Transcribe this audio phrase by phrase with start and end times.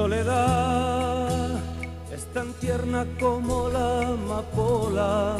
[0.00, 1.60] soledad
[2.10, 5.36] es tan tierna como la amapola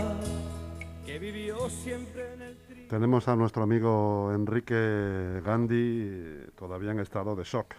[1.06, 7.34] que vivió siempre en el tri- Tenemos a nuestro amigo Enrique Gandhi todavía en estado
[7.34, 7.74] de shock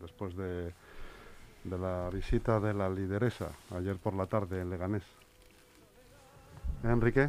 [0.00, 0.72] después de,
[1.64, 5.02] de la visita de la lideresa ayer por la tarde en Leganés.
[6.82, 7.28] ¿Eh, Enrique?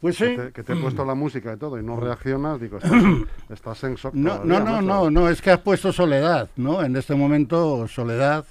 [0.00, 0.36] Pues Que sí.
[0.36, 3.00] te, que te he puesto la música y todo y no reaccionas, digo, estás,
[3.48, 4.14] estás en shock.
[4.14, 6.82] No, todavía, no, no, no, no, es que has puesto soledad, ¿no?
[6.82, 8.44] En este momento, soledad.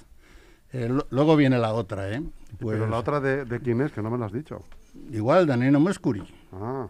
[0.72, 2.22] Eh, lo- luego viene la otra, ¿eh?
[2.58, 4.62] Pues Pero la otra de, de quién es, que no me la has dicho.
[5.12, 6.22] igual, Danilo Mescuri.
[6.52, 6.88] Ah,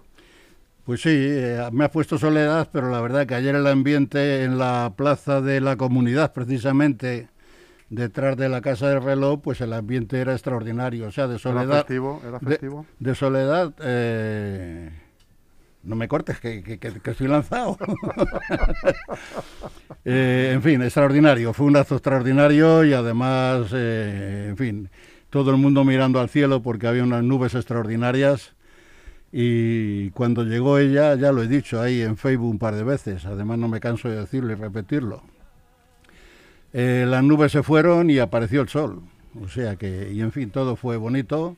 [0.84, 4.57] Pues sí, eh, me has puesto soledad, pero la verdad que ayer el ambiente en
[4.59, 7.29] la plaza de la comunidad, precisamente
[7.91, 11.07] detrás de la Casa del Reloj, pues el ambiente era extraordinario.
[11.07, 11.77] O sea, de ¿era soledad.
[11.79, 12.21] festivo?
[12.27, 12.87] ¿Era de- festivo?
[12.99, 13.73] De, soledad.
[13.83, 14.91] eh,
[15.85, 17.77] no me cortes, que, que- que- que estoy lanzado.
[20.05, 21.52] Eh, en fin, extraordinario.
[21.52, 24.88] Fue un acto extraordinario y además, eh, en fin,
[25.30, 28.55] todo el mundo mirando al cielo porque había unas nubes extraordinarias.
[29.32, 33.27] Y cuando llegó ella, ya lo he dicho ahí en Facebook un par de veces,
[33.27, 35.23] además no me canso de decirlo y repetirlo.
[36.73, 39.03] Eh, las nubes se fueron y apareció el sol.
[39.43, 41.57] O sea que, y en fin, todo fue bonito,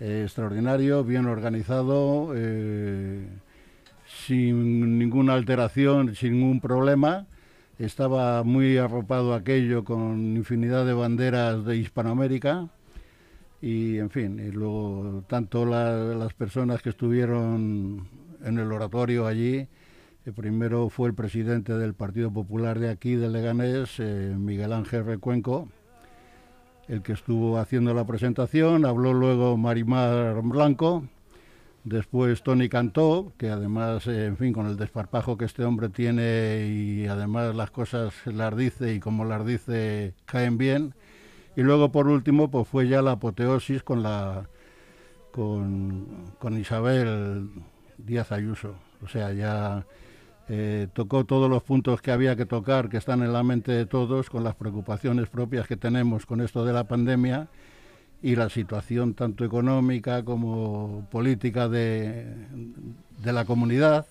[0.00, 3.26] eh, extraordinario, bien organizado, eh,
[4.26, 7.26] sin ninguna alteración, sin ningún problema.
[7.78, 12.68] Estaba muy arropado aquello con infinidad de banderas de Hispanoamérica
[13.60, 18.06] y en fin, y luego tanto la- las personas que estuvieron
[18.44, 19.66] en el oratorio allí,
[20.26, 25.04] el primero fue el presidente del Partido Popular de aquí, de Leganés, eh, Miguel Ángel
[25.04, 25.68] Recuenco,
[26.88, 31.04] el que estuvo haciendo la presentación, habló luego Marimar Blanco,
[31.84, 36.66] después Tony Cantó, que además, eh, en fin, con el desparpajo que este hombre tiene
[36.72, 40.94] y además las cosas las dice y como las dice caen bien,
[41.54, 44.48] y luego por último pues fue ya la apoteosis con la
[45.30, 47.48] con, con Isabel
[47.96, 48.74] Díaz Ayuso.
[49.04, 49.84] O sea, ya
[50.48, 53.86] eh, tocó todos los puntos que había que tocar, que están en la mente de
[53.86, 57.48] todos, con las preocupaciones propias que tenemos con esto de la pandemia
[58.22, 62.26] y la situación tanto económica como política de,
[63.22, 64.06] de la comunidad,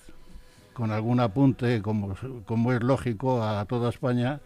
[0.73, 2.16] con algún apunte, como,
[2.46, 4.41] como es lógico, a toda España.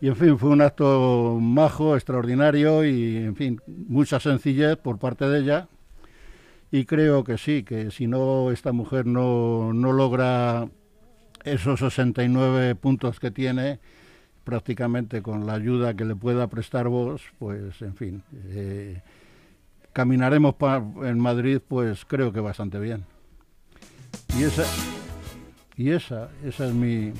[0.00, 5.28] Y en fin, fue un acto majo, extraordinario y en fin, mucha sencillez por parte
[5.28, 5.68] de ella.
[6.72, 10.68] Y creo que sí, que si no, esta mujer no, no logra
[11.44, 13.78] esos 69 puntos que tiene,
[14.44, 19.00] prácticamente con la ayuda que le pueda prestar vos, pues en fin, eh,
[19.92, 20.54] caminaremos
[21.02, 23.04] en Madrid, pues creo que bastante bien.
[24.38, 24.64] Y esa,
[25.76, 27.12] y esa, esa es mi,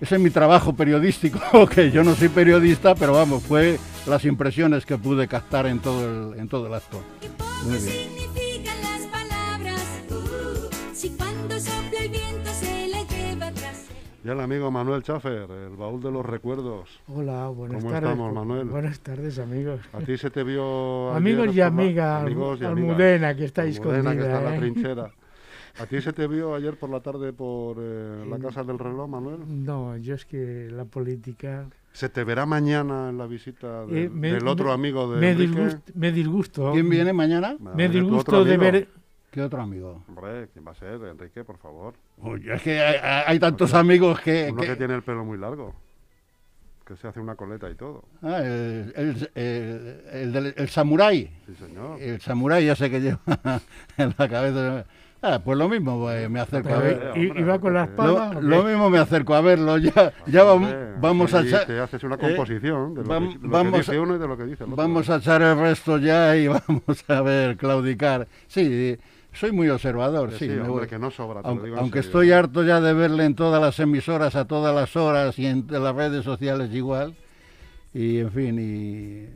[0.00, 4.84] ese es mi trabajo periodístico, que yo no soy periodista, pero vamos, fue las impresiones
[4.84, 7.02] que pude captar en todo el, en todo el acto.
[7.20, 8.22] ¿Qué poco Muy bien.
[14.24, 16.88] Y el amigo Manuel Chafer, el baúl de los recuerdos.
[17.08, 18.10] Hola, buenas ¿Cómo tardes.
[18.10, 18.68] estamos, Manuel?
[18.68, 19.80] Buenas tardes, amigos.
[19.92, 21.10] A ti se te vio...
[21.12, 22.90] Amigos y amigas, amigos y amigas.
[22.90, 24.58] Almudena, que está ahí Almudena, que está en la escondida, ¿eh?
[24.60, 25.10] trinchera.
[25.80, 29.08] ¿A ti se te vio ayer por la tarde por eh, la Casa del Reloj,
[29.08, 29.40] Manuel?
[29.64, 31.66] No, yo es que la política...
[31.92, 35.20] ¿Se te verá mañana en la visita de- Eh, me- del otro me- amigo de
[35.20, 36.70] me, disgust- me disgusto.
[36.72, 37.56] ¿Quién viene mañana?
[37.58, 38.88] Me disgusto de ver...
[39.32, 40.04] ¿Qué otro amigo?
[40.08, 41.00] Hombre, ¿quién va a ser?
[41.10, 41.94] Enrique, por favor.
[42.20, 44.48] Oye, es que hay, hay tantos amigos que...
[44.52, 45.74] Uno que- que tiene el pelo muy largo.
[46.86, 48.04] Que se hace una coleta y todo.
[48.22, 51.30] Ah, el, el, el, el del- el samurái.
[51.46, 51.98] Sí, señor.
[52.00, 53.20] El samurái ese que lleva
[53.96, 54.84] en la cabeza.
[55.22, 56.98] Ah, pues lo mismo pues, me acerco a ver.
[56.98, 58.32] ver, ¿y- ¿Iba con la porque- espada?
[58.34, 59.78] Lo, o lo mismo me acerco a verlo.
[59.78, 63.38] Ya, ya vam- Hombre, vamos a echar, te haces una eh, composición de lo, que,
[63.38, 64.76] de lo vamos que dice uno y de lo que dice el otro.
[64.82, 68.26] vamos a echar el resto ya y vamos a ver claudicar.
[68.48, 68.98] Sí,
[69.32, 70.44] soy muy observador, Que sí.
[70.46, 70.86] sí, me hombre, voy.
[70.88, 74.44] que no sobra, Aunque, digo estoy harto ya de verle en todas las emisoras a
[74.46, 77.14] todas las horas y en las redes sociales igual.
[77.94, 79.28] Y en fin, y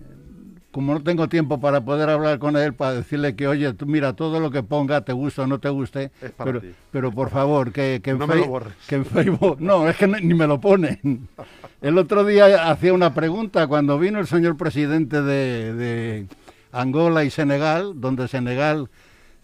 [0.70, 4.12] como no tengo tiempo para poder hablar con él, para decirle que, oye, tú mira,
[4.14, 6.68] todo lo que ponga, te guste o no te guste, Es para pero, ti.
[6.90, 8.74] pero por favor, que, que, en No me lo Fei- borres.
[8.86, 11.28] que en Facebook, no, es que ni me lo ponen.
[11.82, 16.26] El otro día hacía una pregunta cuando vino el señor presidente de, de
[16.72, 18.88] Angola y Senegal, donde Senegal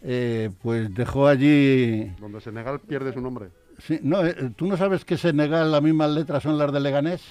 [0.02, 3.48] eh, pues dejó allí Donde Senegal pierde su nombre.
[3.78, 7.22] Sí, no, eh, ¿tú no sabes que Senegal las mismas letras son las de Leganés?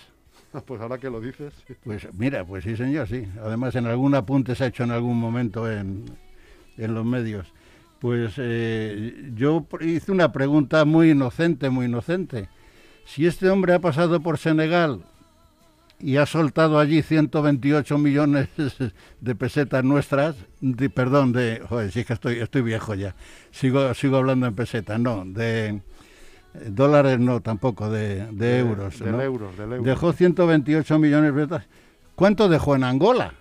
[0.65, 1.53] Pues ahora que lo dices.
[1.83, 3.25] Pues mira, pues sí señor, sí.
[3.41, 6.03] Además en algún apunte se ha hecho en algún momento en,
[6.77, 7.53] en los medios.
[7.99, 12.49] Pues eh, yo hice una pregunta muy inocente, muy inocente.
[13.05, 15.05] Si este hombre ha pasado por Senegal
[16.03, 18.49] y ha soltado allí 128 millones
[19.21, 23.15] de pesetas nuestras, de- perdón, de, joder, sí que estoy, estoy viejo ya,
[23.51, 25.79] sigo, sigo hablando en pesetas, no, de eh,
[26.67, 28.99] dólares no tampoco, de, de euros.
[28.99, 29.21] Del ¿no?
[29.21, 29.83] euro, del euro.
[29.83, 31.67] Dejó 128 millones de pesetas.
[32.15, 33.33] ¿Cuánto dejó en Angola?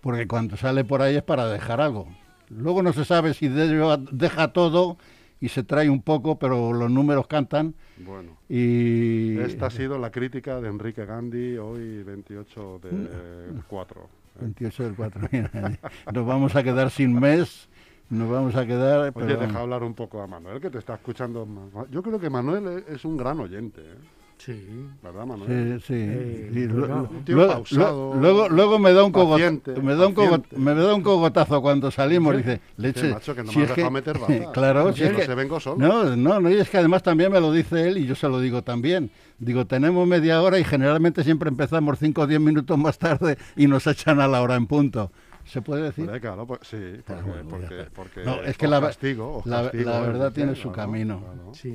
[0.00, 2.08] Porque cuando sale por ahí es para dejar algo.
[2.50, 4.96] Luego no se sabe si de- deja todo
[5.40, 7.74] y se trae un poco, pero los números cantan.
[7.98, 13.60] Bueno, Y esta ha sido la crítica de Enrique Gandhi hoy 28 de Mm.
[13.68, 14.08] 4.
[14.40, 15.20] 28 del 4.
[15.32, 15.78] mira,
[16.12, 17.68] nos vamos a quedar sin mes.
[18.10, 19.00] Nos vamos a quedar.
[19.00, 21.44] Oye, pero- deja hablar un poco a Manuel, que te está escuchando.
[21.44, 23.94] Ma- Yo creo que Manuel es un gran oyente, ¿eh?
[24.38, 24.68] Sí.
[25.02, 25.80] ¿verdad, Manuel?
[25.80, 25.94] Sí, sí.
[25.96, 29.60] Eh, sí, lo- un tío luego- pausado, luego, luego me da un cogotazo.
[29.60, 32.36] paciente, Me da un, me da un cogotazo cuando salimos.
[32.36, 32.38] Sí.
[32.42, 33.00] Dice, leche.
[33.08, 34.52] Sí, macho, que no si me es has dejado meter baza.
[34.52, 35.76] claro, si Que es no que- se vengo solo.
[35.78, 38.28] No, no, no, y es que además también me lo dice él y yo se
[38.28, 39.10] lo digo también.
[39.40, 43.66] Digo, tenemos media hora y generalmente siempre empezamos 5 o 10 minutos más tarde y
[43.66, 45.10] nos echan a la hora en punto.
[45.44, 46.06] ¿Se puede decir?
[46.06, 46.76] Pues, claro, pues, sí,
[47.06, 50.70] porque, porque, No, es que la- castigo, os la- castigo, la es verdad tiene su
[50.70, 51.22] camino.
[51.54, 51.74] Sí.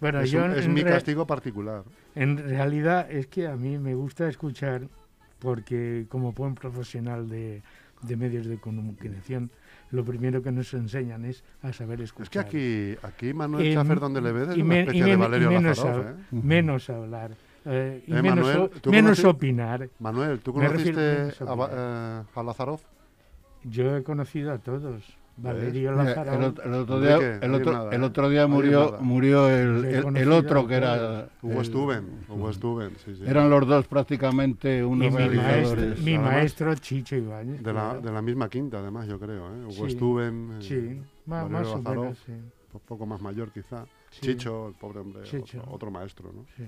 [0.00, 1.82] Bueno, Es, yo un- es en mi castigo particular.
[2.14, 4.82] En realidad es que a mí me gusta escuchar
[5.38, 7.62] porque como buen profesional de,
[8.02, 9.50] de medios de comunicación,
[9.90, 12.44] lo primero que nos enseñan es a saber escuchar.
[12.46, 15.50] Es que aquí, aquí Manuel Eh, Schaffer, donde le ves, es una especie de Valerio
[15.50, 16.14] menos, ¿eh?
[16.30, 17.30] menos hablar
[17.64, 19.88] eh, y Eh, menos, Manuel, o- ¿tú menos conoces- opinar.
[19.98, 22.80] Manuel, ¿tú refiero- conociste a, eh, a Lazarov?
[23.64, 25.02] Yo he conocido a todos.
[25.40, 26.32] Valerio Mira, Lázaro.
[26.34, 28.06] el, otro, el otro Enrique, día, el oye, otro, nada, el ¿eh?
[28.06, 31.28] otro día Oye, murió, murió el, otro que era...
[31.42, 33.22] Hugo Stuben, Hugo Stuben, sí, sí.
[33.26, 35.84] Eran los dos prácticamente unos mi realizadores.
[35.84, 37.62] maestro, mi maestro Chicho Ibáñez.
[37.62, 39.46] de, la, de la misma quinta, además, yo creo.
[39.54, 39.64] ¿eh?
[39.66, 42.32] Hugo Sí, Stuben, eh, Sí, ma- Valerio más o menos, sí.
[42.32, 43.84] un poco más mayor quizá.
[44.10, 45.58] Sí, Chicho, el pobre hombre, Chicho.
[45.60, 46.44] Otro, otro maestro, ¿no?
[46.56, 46.64] sí.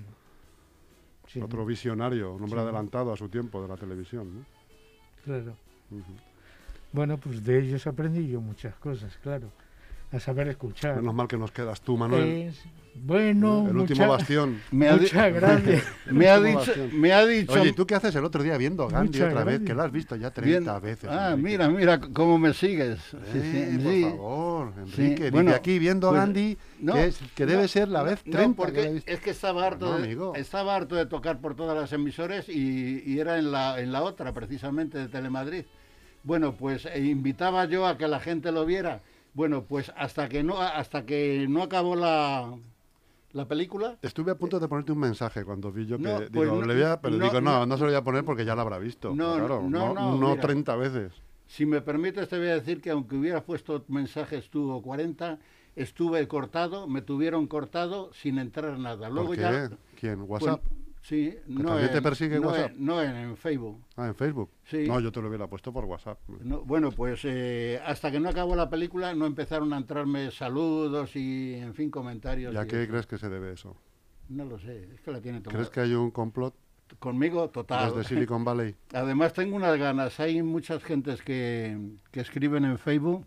[1.26, 2.64] Sí, Otro visionario, un hombre Sí.
[2.64, 4.44] adelantado a su tiempo de la televisión, ¿no?
[5.25, 5.55] Claro.
[6.92, 9.50] Bueno, pues de ellos aprendí yo muchas cosas, claro.
[10.12, 10.96] A saber escuchar.
[10.96, 12.25] Menos mal que nos quedas tú, Manuel.
[12.48, 12.64] Es-
[12.96, 14.60] bueno, el mucha- último bastión.
[14.72, 15.84] Me ha, di- muchas gracias.
[16.10, 17.00] me ha dicho, bastión.
[17.00, 19.32] me ha dicho Oye, ¿y tú qué haces el otro día viendo a Gandhi Muchas
[19.32, 19.60] otra vez?
[19.60, 20.64] Que lo has visto ya Bien.
[20.64, 21.08] 30 veces.
[21.08, 21.48] Ah, Enrique.
[21.48, 22.98] mira, mira cómo me sigues.
[23.00, 24.02] Sí, Eh, sí, por sí.
[24.02, 25.14] favor, Sí, Enrique.
[25.14, 28.00] dice bueno, aquí viendo a pues, Gandhi, no, que, es- que debe no, ser la
[28.00, 29.12] no, vez no, 30 que porque la visto.
[29.12, 30.32] es que estaba harto, No, de, amigo.
[30.34, 34.02] estaba harto de tocar por todas las emisoras y, y era en la, en la
[34.02, 35.64] otra, precisamente, de Telemadrid.
[36.22, 39.00] Bueno, pues eh, invitaba yo a que la gente lo viera.
[39.34, 42.55] Bueno, pues hasta que no, hasta que no acabó la,
[43.32, 46.31] la película, Estuve a punto de ponerte un mensaje cuando vi yo que No, digo,
[46.32, 47.75] pues no- le voy a- pero no, digo, no, no.
[47.76, 49.14] se lo voy a poner porque ya lo habrá visto.
[49.14, 50.40] No, claro, no, no, no, mira.
[50.43, 51.12] 30 veces.
[51.46, 55.38] Si me permites, te voy a decir que aunque hubieras puesto mensajes tú o 40,
[55.76, 59.08] estuve cortado, me tuvieron cortado sin entrar nada.
[59.08, 59.43] Luego ¿Por qué?
[59.43, 59.70] ya.
[59.99, 60.26] ¿Quién?
[60.26, 60.62] pues, ¿WhatsApp?
[61.02, 62.70] Sí, no en, te persigue no WhatsApp?
[62.73, 63.85] en- no en, en Facebook.
[63.97, 64.50] Ah, en Facebook.
[64.64, 64.85] Sí.
[64.87, 66.19] No, yo te lo hubiera puesto por WhatsApp.
[66.43, 71.17] No, bueno, pues eh, hasta que no acabó la película no empezaron a entrarme saludos
[71.17, 72.55] y, en fin, comentarios.
[72.55, 72.91] ¿Y a qué eso.
[72.91, 73.76] crees que se debe eso?
[74.29, 75.58] No lo sé, es que la tiene tomada.
[75.58, 76.55] ¿Crees que hay un complot
[76.99, 77.94] Conmigo, total.
[77.94, 78.75] desde Silicon Valley?
[78.93, 81.78] Además tengo unas ganas, hay muchas gentes que,
[82.11, 83.26] que escriben en Facebook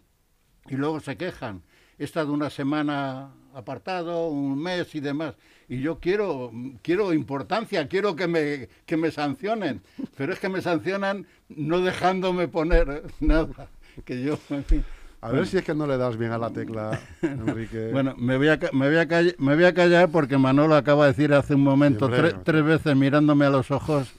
[0.69, 1.61] y luego se quejan.
[2.03, 5.35] He estado una semana apartado, un mes y demás.
[5.69, 9.81] Y yo quiero, quiero importancia, quiero que me, que me sancionen.
[10.17, 13.69] Pero es que me sancionan no dejándome poner nada.
[14.03, 14.83] Que yo, en fin.
[15.21, 17.91] A ver si es que no le das bien a la tecla, Enrique.
[17.93, 21.05] Bueno, me voy, a, me, voy a call- me voy a callar porque Manolo acaba
[21.05, 24.11] de decir hace un momento, tre- tres veces mirándome a los ojos,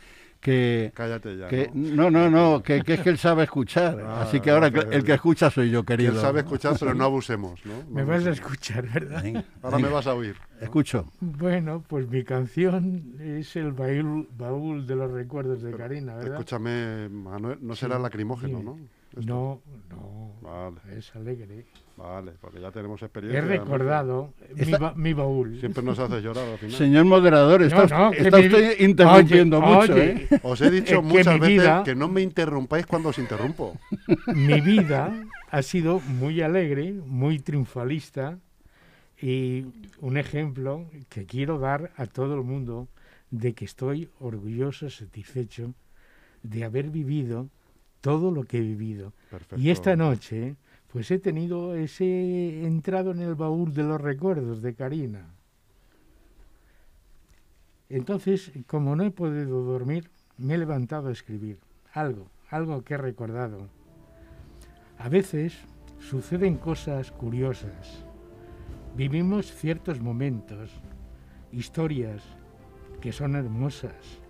[0.45, 1.49] que, Cállate ya.
[1.49, 2.11] que ¿no?
[2.11, 3.99] no, no, no, que, que es que él sabe escuchar.
[4.07, 6.13] Ah, Así que ahora el que escucha soy yo, Que querido.
[6.13, 7.79] él sabe escuchar, pero no abusemos, ¿no?
[7.79, 9.23] No Me vas a escuchar, ¿verdad?
[9.23, 10.37] Venga, Ahora me vas a oír.
[10.61, 11.07] escucho.
[11.21, 16.33] Bueno, pues mi canción es el baúl, baúl de los recuerdos de Karina, ¿verdad?
[16.35, 18.63] Escúchame, Manuel, no será Sí, lacrimógeno.
[18.63, 18.77] ¿no?
[19.17, 19.23] Esto.
[19.27, 21.65] No, no, Vale, es alegre.
[21.97, 23.41] Vale, porque ya tenemos He experiencia.
[23.43, 25.59] recordado mi, Esta- ba- mi baúl.
[25.61, 26.75] Siempre nos haces llorar al final.
[26.77, 30.41] Señor moderador, está, No, no, usted- mi interrumpiendo Oye, mucho, oye, ¿eh?
[30.43, 33.79] Os he dicho muchas veces vida- que no me interrumpáis cuando os interrumpo.
[34.35, 35.13] mi vida
[35.51, 38.39] ha sido muy alegre, muy triunfalista
[39.21, 39.65] y
[40.01, 42.89] un ejemplo que quiero dar a todo el mundo
[43.31, 45.75] de que estoy orgulloso, satisfecho
[46.43, 47.49] de haber vivido
[48.01, 49.13] todo lo que he vivido.
[49.31, 49.57] Perfecto.
[49.57, 50.57] Y esta noche,
[50.95, 55.27] pues he tenido ese entrado en el baúl de los recuerdos de Karina.
[57.89, 60.09] Entonces, como no he podido dormir,
[60.39, 61.59] me he levantado a escribir
[61.93, 63.69] algo, algo que he recordado.
[64.97, 65.59] A veces
[65.99, 68.05] suceden cosas curiosas.
[68.97, 70.71] Vivimos ciertos momentos,
[71.51, 72.23] historias
[73.01, 74.21] que son hermosas,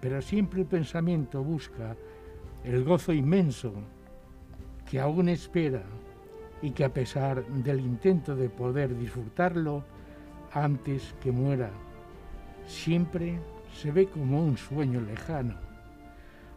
[0.00, 1.96] pero siempre el pensamiento busca
[2.64, 3.72] el gozo inmenso
[4.90, 5.82] que aún espera
[6.62, 9.84] y que a pesar del intento de poder disfrutarlo
[10.52, 11.70] antes que muera,
[12.66, 13.38] siempre
[13.72, 15.54] se ve como un sueño lejano,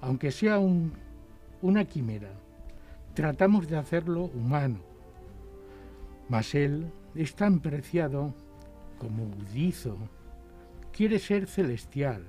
[0.02, 0.94] aunque sea un-
[1.62, 2.32] una quimera.
[3.14, 4.80] Tratamos de hacerlo humano,
[6.28, 8.34] mas él es tan preciado
[8.98, 9.98] como budizo,
[10.92, 12.24] quiere ser celestial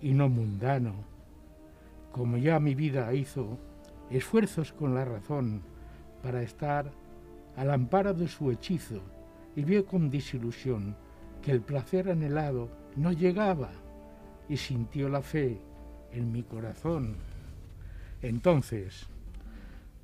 [0.00, 0.94] y no mundano.
[2.10, 3.58] Como ya mi vida hizo
[4.10, 5.62] esfuerzos con la razón
[6.22, 6.90] para estar
[7.56, 9.00] al amparo de su hechizo
[9.54, 10.96] y vio con desilusión
[11.42, 13.70] que el placer anhelado no llegaba
[14.48, 15.60] y sintió la fe
[16.12, 17.16] en mi corazón.
[18.22, 19.06] Entonces,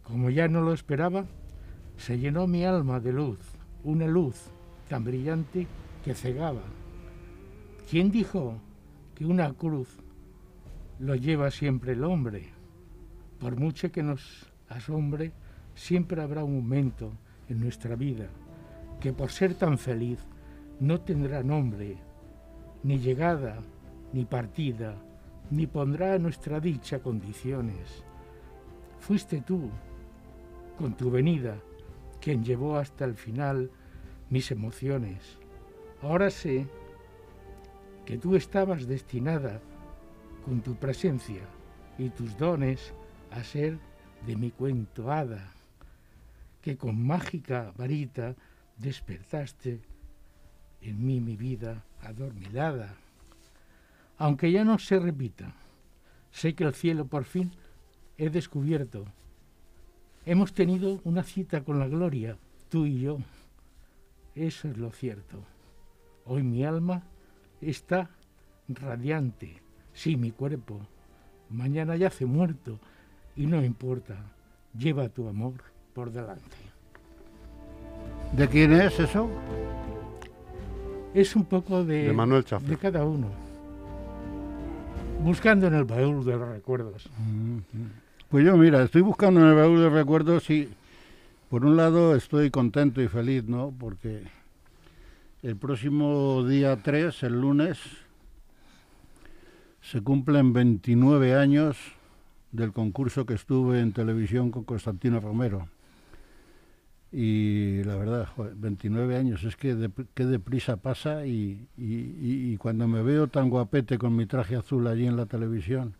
[0.03, 1.27] como ya no lo esperaba,
[1.97, 3.39] se llenó mi alma de luz,
[3.85, 4.37] una luz
[4.89, 5.67] tan brillante
[6.05, 6.63] que cegaba.
[7.91, 8.59] ¿Quién dijo
[9.15, 9.89] que una cruz
[10.99, 12.62] lo lleva siempre el hombre?
[13.43, 15.33] Por mucho que nos asombre,
[15.75, 17.11] siempre habrá un momento
[17.49, 18.29] en nuestra vida
[19.01, 20.21] que por ser tan feliz
[20.79, 21.97] no tendrá nombre,
[22.85, 23.59] ni llegada,
[24.13, 24.95] ni partida,
[25.51, 28.05] ni pondrá a nuestra dicha condiciones.
[29.01, 29.71] Fuiste tú,
[30.79, 31.57] con tu venida,
[32.21, 33.73] quien llevó hasta el final
[34.31, 35.37] mis emociones.
[36.01, 36.69] Ahora sé
[38.07, 39.61] que tú estabas destinada,
[40.45, 41.43] con tu presencia
[41.99, 42.95] y tus dones,
[43.33, 43.79] a ser
[44.27, 45.53] de mi cuento hada,
[46.61, 48.37] que con mágica varita
[48.77, 49.81] despertaste
[50.81, 52.95] en mí mi vida adormilada.
[54.19, 55.55] Aunque ya no se repita,
[56.31, 57.53] sé que el cielo por fin
[58.19, 59.07] he descubierto.
[60.25, 62.37] Hemos tenido una cita con la gloria,
[62.69, 63.19] tú y yo.
[64.35, 65.43] Eso es lo cierto.
[66.25, 67.03] Hoy mi alma
[67.61, 68.11] está
[68.69, 69.61] radiante,
[69.93, 70.87] sí, mi cuerpo.
[71.49, 72.79] Mañana yace muerto
[73.37, 74.17] y no importa,
[74.77, 75.55] lleva tu amor
[75.95, 76.57] por delante.
[78.37, 79.31] ¿De quién es eso?
[81.15, 82.69] Es un poco de, De Manuel Chaffer.
[82.71, 83.29] de cada uno.
[85.23, 87.09] Buscando en el baúl de los recuerdos.
[88.29, 90.69] Pues yo, mira, estoy buscando en el baúl de recuerdos y
[91.51, 93.73] por un lado estoy contento y feliz, ¿no?
[93.79, 94.23] Porque
[95.43, 97.79] el próximo día 3, el lunes,
[99.83, 101.77] se cumplen 29 años
[102.53, 105.69] del concurso que estuve en televisión con Constantino Romero.
[107.11, 112.89] Y la verdad, joder, 29 años, es que de, qué deprisa pasa y, y- cuando
[112.89, 115.95] me veo tan guapete con mi traje azul allí en la televisión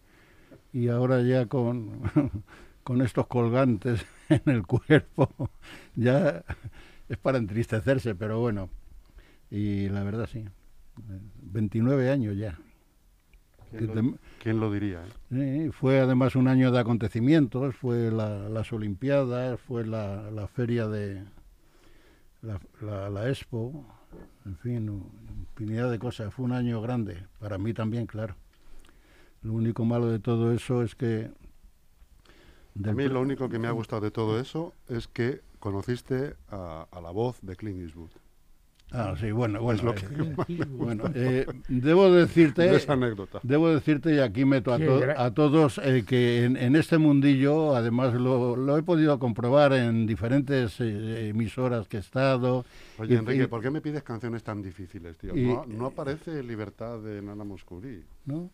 [0.73, 2.03] y ahora ya con,
[2.85, 5.31] con estos colgantes en el cuerpo,
[5.97, 6.45] ya
[7.09, 8.71] es para entristecerse, pero bueno,
[9.51, 10.45] y la verdad sí,
[11.43, 12.59] 29 años ya.
[13.79, 15.03] ¿Quién lo, te- quién lo diría?
[15.05, 15.67] eh?
[15.67, 20.87] Sí, fue además un año de acontecimientos, fue la- las Olimpiadas, fue la, la feria
[20.89, 21.25] de
[22.43, 23.87] la, Expo,
[24.45, 25.03] en fin,
[25.51, 26.35] infinidad de cosas.
[26.35, 28.35] Fue un año grande, para mí también, claro.
[29.43, 31.31] Lo único malo de todo eso es que...
[32.85, 36.87] A mí lo único que me ha gustado de todo eso es que conociste a,
[36.91, 38.11] a la voz de Clint Eastwood.
[38.95, 39.83] Ah, sí, bueno, bueno.
[39.83, 42.63] lo eh, que- bueno, eh, debo decirte...
[42.63, 43.41] De esa anécdota.
[43.43, 48.13] Debo decirte, y aquí meto a, to- todos, eh, que en, en este mundillo, además
[48.15, 52.65] lo, lo he podido comprobar en diferentes eh, emisoras que he estado.
[52.99, 55.35] Oye, y- Enrique, y- ¿por qué me pides canciones tan difíciles, tío?
[55.37, 58.05] y- no, no aparece Libertad de Nana Moscuri.
[58.27, 58.51] ¿no?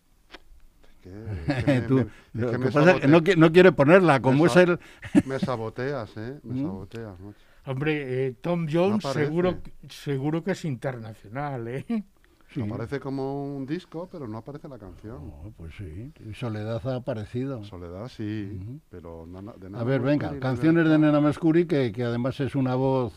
[1.03, 1.09] Que
[1.67, 3.51] me- Tú- me- es lo que que me pasa es que sabote- no, qui- no
[3.51, 4.79] quiere ponerla, como es el...
[5.25, 6.39] Me saboteas, ¿eh?
[6.43, 6.63] Me ¿Mm?
[6.63, 7.39] saboteas, macho.
[7.71, 9.57] Hombre, eh, Tom Jones seguro,
[9.89, 11.85] seguro que es internacional, ¿eh?
[12.51, 12.61] Sí.
[12.63, 15.17] Aparece como un disco, pero no aparece la canción.
[15.17, 17.63] Oh, pues sí, Soledad ha aparecido.
[17.63, 20.97] Soledad sí, pero Nana- de A Nana ver, venga, Moscuri, canciones de.
[20.97, 23.13] Nena Mescuri, que, que además es una voz...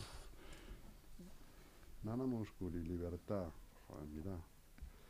[2.03, 3.45] Nana Moscuri, Libertad.
[3.87, 4.37] Joder, mira.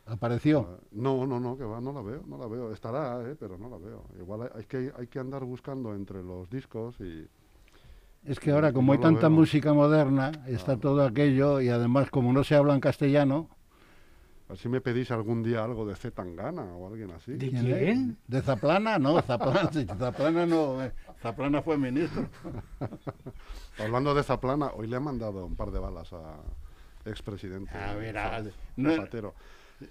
[0.06, 0.70] Apareció.
[0.72, 2.72] Ah, No, no, no, que va, no la veo, no la veo.
[2.72, 4.06] Estará, eh, pero no la veo.
[4.18, 7.28] Igual hay, hay que, hay que andar buscando entre los discos y...
[8.26, 9.38] Es que ahora, como no hay tanta veo.
[9.38, 10.80] música moderna, está Claro.
[10.80, 13.50] todo aquello, y además, como no se habla en castellano...
[14.48, 17.34] A ver si me pedís algún día algo de Z Tangana o alguien así.
[17.34, 18.18] ¿De quién?
[18.28, 19.00] ¿De Zaplana?
[19.00, 20.84] No, Zaplana, Zaplana no.
[20.84, 22.28] eh, Zaplana fue ministro.
[23.80, 26.36] Hablando de Zaplana, hoy le han mandado un par de balas a
[27.06, 28.44] expresidente A ver, a-
[28.76, 29.34] no- Zapatero.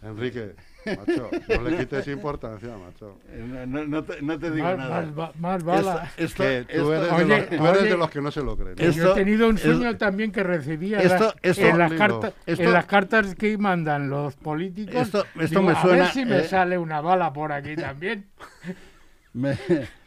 [0.03, 0.55] Enrique,
[0.87, 3.19] macho, no le quites importancia, macho.
[3.37, 5.03] No, no- no te, no te digo Más, nada.
[5.15, 6.11] más, más bala.
[6.17, 7.91] Esto- Que esto- tú eres, de, Oye, los, tú eres oye.
[7.91, 8.75] de los que no se lo creen.
[8.77, 11.35] Que Es- yo he esto- tenido un es- sueño también que recibía en esto- las-
[11.43, 14.95] esto- en, las cartas, Esto- en las cartas que mandan los políticos.
[14.95, 17.77] Esto- esto digo, me a suena, ver si me eh, sale una bala por aquí
[17.77, 18.27] también.
[19.35, 19.57] Me,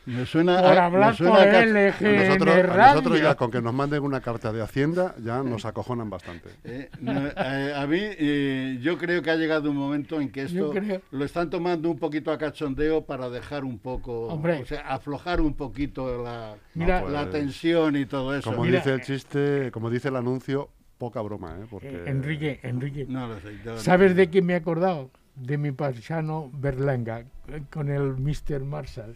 [0.06, 2.94] me suena Por a- hablar me suena por nosotros, a Radio.
[2.96, 6.50] nosotros ya con que nos manden una carta de Hacienda ya nos acojonan bastante.
[6.64, 10.44] Eh, no, eh, a mí, eh, yo creo que ha llegado un momento en que
[10.44, 11.02] esto creo.
[11.12, 14.62] lo están tomando un poquito a cachondeo para dejar un poco, Hombre.
[14.62, 18.52] o sea, aflojar un poquito la, Mira- pues, la tensión y todo eso.
[18.52, 21.66] Como Mira, dice el chiste, como dice el anuncio, poca broma, ¿eh?
[21.70, 23.58] Porque Eh, Enrique, Enrique, No lo sé.
[23.66, 25.10] yo- ¿sabes de quién me he acordado?
[25.36, 27.26] De mi paisano Berlanga,
[27.70, 28.64] con el Mr.
[28.64, 29.16] Marshall.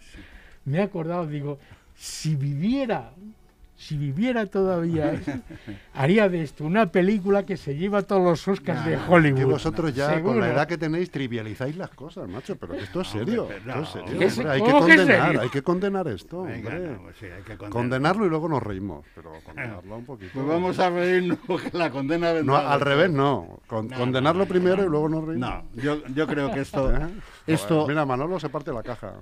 [0.65, 1.57] Me he acordado, digo,
[1.95, 3.11] si viviera,
[3.75, 5.13] si viviera todavía,
[5.93, 9.51] haría de esto una película que se lleva todos los Oscars de que Hollywood.
[9.51, 13.07] vosotros ya con la edad que tenéis trivializáis las cosas, macho, pero que esto es
[13.07, 13.85] serio, pero esto es no.
[13.85, 15.41] serio, ¿Qué se- hombre, hay que que condenar, serio?
[15.41, 16.87] hay que condenar esto, Venga, hombre.
[16.89, 17.69] no, pues sí, hay que condenar.
[17.69, 20.31] Condenarlo y luego nos reímos, pero condenarlo un poquito.
[20.33, 24.77] Pues vamos a reírnos porque la condena No, al revés no, Con- No, condenarlo primero
[24.77, 24.83] no.
[24.83, 25.49] y luego nos reímos.
[25.49, 27.07] No, yo, yo creo que esto, ¿Eh?
[27.53, 29.13] Esto, Mira, Manolo se parte la caja.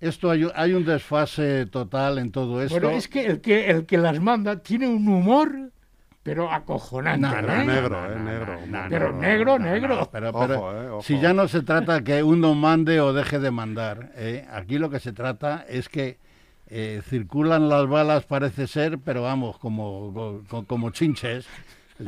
[0.00, 2.78] esto hay, un- hay un desfase total en todo esto.
[2.80, 5.52] Bueno, es que el, que el que las manda tiene un humor,
[6.22, 7.26] pero acojonante.
[7.28, 7.64] No, Pero ¿eh?
[7.64, 8.58] negro, eh, negro.
[8.66, 10.08] no, no, Pero negro, negro.
[10.10, 11.02] pero, Ojo, pero eh, ojo.
[11.02, 14.44] si ya no se trata que uno mande o deje de mandar, ¿eh?
[14.50, 16.18] aquí lo que se trata es que
[16.68, 21.46] eh, circulan las balas, parece ser, pero vamos, como, co- como, chinches.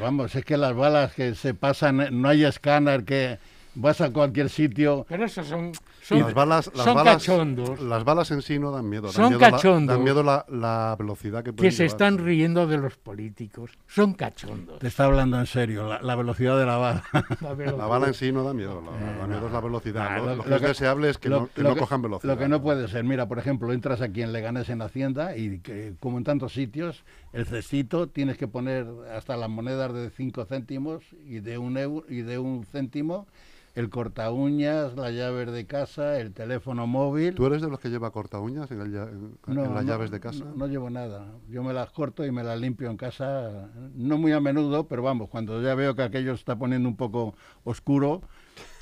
[0.00, 3.38] Vamos, es que las balas que se pasan, no hay escáner, que
[3.74, 5.06] vas a cualquier sitio.
[5.08, 8.70] Pero esos son, son, las balas, las son balas, cachondos Las balas en sí no
[8.70, 9.04] dan miedo.
[9.04, 9.96] Dan Son miedo la- cachondos.
[9.96, 11.92] dan miedo la, la velocidad que que pueden se llevar.
[11.94, 13.70] están riendo de los políticos.
[13.86, 14.78] Son cachondos.
[14.78, 17.02] Te está hablando en serio, la, la velocidad de la bala.
[17.40, 20.06] La bala en sí no da miedo, la, la miedo es la velocidad.
[20.10, 21.76] Ah, lo, lo- lo que es que- deseable es que lo- no, que lo no
[21.76, 22.32] cojan velocidad.
[22.34, 25.58] Lo que no puede ser, mira, por ejemplo, entras aquí en Leganés en Hacienda y
[25.60, 30.44] que, como en tantos sitios, el cestito tienes que poner hasta las monedas de 5
[30.44, 33.26] céntimos y de un euro y de un céntimo,
[33.74, 37.34] el corta uñas, la llave de casa, el teléfono móvil.
[37.34, 39.90] ¿Tú eres de los que lleva corta uñas en, el en- No, en las no,
[39.90, 40.44] llaves de casa?
[40.44, 41.26] No, no llevo nada.
[41.48, 45.02] Yo me las corto y me las limpio en casa, no muy a menudo, pero
[45.02, 48.20] vamos, cuando ya veo que aquello se está poniendo un poco oscuro,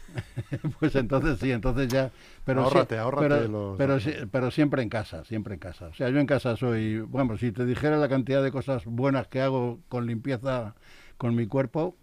[0.81, 2.11] pues entonces sí, entonces ya.
[2.44, 5.87] Pero sí- Ahórrate, ahórrate pero, los- pero, sí- pero siempre en casa, siempre en casa.
[5.87, 9.29] O sea, yo en casa soy, bueno, si te dijera la cantidad de cosas buenas
[9.29, 10.74] que hago con limpieza
[11.16, 11.96] con mi cuerpo,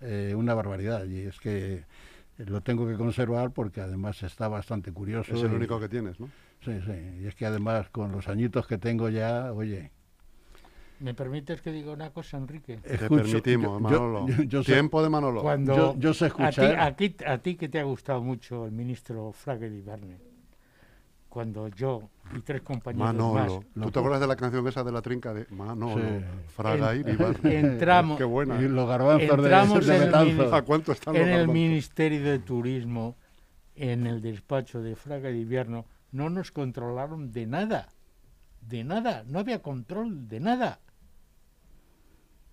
[0.00, 1.04] eh, una barbaridad.
[1.04, 1.84] Y es que
[2.46, 5.34] lo tengo que conservar porque además está bastante curioso.
[5.34, 6.28] es el y- único que tienes, ¿no?
[6.64, 6.92] Sí, sí.
[7.22, 9.90] Y es que además con los añitos que tengo ya, oye.
[11.00, 12.76] ¿Me permites que diga una cosa, Enrique?
[12.78, 14.26] Te escucho- permitimos, yo- yo- Manolo.
[14.46, 15.40] yo- Tiempo de Manolo.
[15.40, 16.78] Cuando Yo- yo sé a ti, escuchar.
[16.78, 20.18] a, ti, a ti que te ha gustado mucho el ministro Fraga de Barne,
[21.30, 23.64] cuando yo y tres compañeros Manolo.
[23.74, 26.04] más ¿Tú te acuerdas de la canción esa de la trinca de Manolo?
[26.04, 26.24] Sí.
[26.48, 28.60] Fraga En- y entramos, Qué buena.
[28.60, 30.02] Y los garbanzos de, Entramos de en
[30.42, 31.48] el ¿A cuánto están los en el?
[31.48, 33.16] Ministerio de Turismo,
[33.76, 37.88] en el despacho de Fraga de Invierno, no nos controlaron de nada,
[38.60, 40.80] de nada, no había control de nada.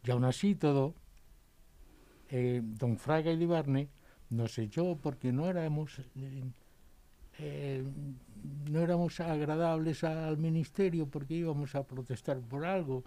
[0.04, 0.94] Y aún así todo,
[2.30, 3.90] eh, don Fraga de Ibarne
[4.30, 6.44] nos echó porque no éramos, eh,
[9.20, 13.04] agradables al ministerio porque íbamos a protestar por algo,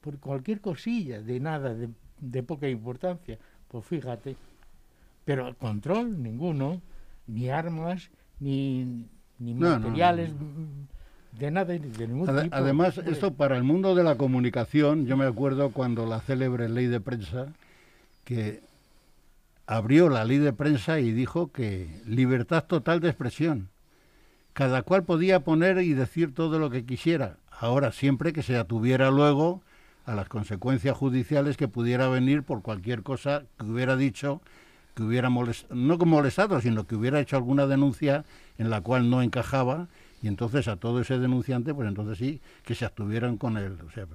[0.00, 1.88] por cualquier cosilla, de nada, de,
[2.20, 3.38] de poca importancia.
[3.68, 4.36] Pues fíjate,
[5.24, 6.80] pero control ninguno,
[7.26, 8.10] ni armas,
[8.40, 9.06] ni,
[9.38, 10.38] ni No, materiales, no.
[11.38, 12.56] de nada, de ningún Ade- tipo.
[12.56, 16.86] Además, esto para el mundo de la comunicación, yo me acuerdo cuando la célebre ley
[16.86, 17.46] de prensa,
[18.24, 18.60] que
[19.66, 23.68] abrió la ley de prensa y dijo que libertad total de expresión.
[24.52, 27.36] Cada cual podía poner y decir todo lo que quisiera.
[27.50, 29.62] Ahora, siempre que se atuviera luego
[30.04, 34.42] a las consecuencias judiciales que pudiera venir por cualquier cosa que hubiera dicho,
[34.94, 38.24] que hubiera molestado, no como molestado, sino que hubiera hecho alguna denuncia
[38.58, 39.88] en la cual no encajaba
[40.22, 43.76] y entonces a todo ese denunciante, pues entonces sí, que se abstuvieran con él.
[43.86, 44.06] O sea,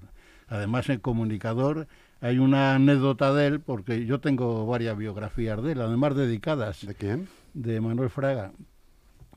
[0.47, 1.87] además, el comunicador,
[2.21, 6.95] hay una anécdota de él, porque yo tengo varias biografías de él, además dedicadas, ¿De
[6.95, 7.27] quién?
[7.53, 8.53] de Manuel Fraga.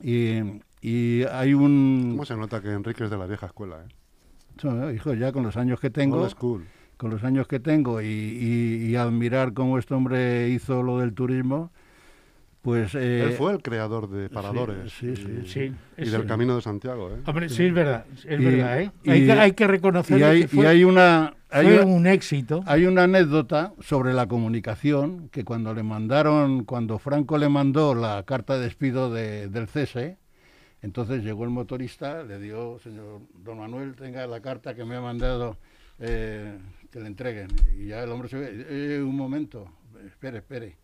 [0.03, 2.09] Y, y hay un...
[2.13, 3.77] ¿Cómo se nota que Enrique es de la vieja escuela?
[3.85, 3.89] ¿eh?
[4.63, 6.65] No, hijo, ya con los años que tengo, Old school.
[6.97, 11.15] con los años que tengo y, y- y admirar cómo este hombre hizo lo del
[11.15, 11.71] turismo,
[12.63, 12.95] pues...
[12.95, 16.11] eh, Él fue el creador de Paradores sí, sí, y, sí, y sí.
[16.11, 17.11] del Camino de Santiago.
[17.11, 17.21] ¿eh?
[17.25, 18.91] Hombre, sí, es verdad, es Y- verdad, ¿eh?
[19.03, 21.85] y- hay, que, hay que reconocer y hay, que y fue hay una hay Fue
[21.85, 22.63] un éxito.
[22.67, 28.23] Hay una anécdota sobre la comunicación que cuando le mandaron, cuando Franco le mandó la
[28.25, 30.17] carta de despido de- del cese,
[30.83, 35.01] entonces llegó el motorista, le dio, señor don Manuel, tenga la carta que me ha
[35.01, 35.57] mandado,
[35.99, 36.59] eh,
[36.91, 37.49] que le entreguen.
[37.79, 39.71] Y ya el hombre se ve, "Eh, un momento,
[40.07, 40.77] espere, espere.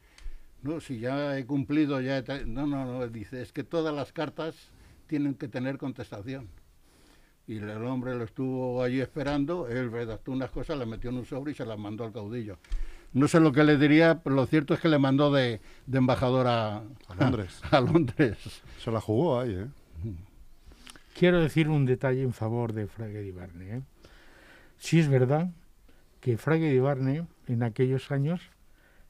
[0.62, 4.12] No, si ya he cumplido, ya he No, no, no, dice, es que todas las
[4.12, 4.54] cartas
[5.06, 6.48] tienen que tener contestación.
[7.46, 11.24] Y el hombre lo estuvo allí esperando, él redactó unas cosas, las metió en un
[11.26, 12.58] sobre y se las mandó al caudillo.
[13.12, 15.98] No sé lo que le diría, pero lo cierto es que le mandó de, de
[15.98, 17.62] embajador a, A Londres.
[17.70, 18.36] a Londres.
[18.78, 19.66] Se la jugó ahí, ¿eh?
[21.18, 23.76] Quiero decir un detalle en favor de Fraga de Barne.
[23.76, 23.82] ¿eh?
[24.76, 25.50] Sí es verdad
[26.20, 28.40] que Fraga de Barne en aquellos años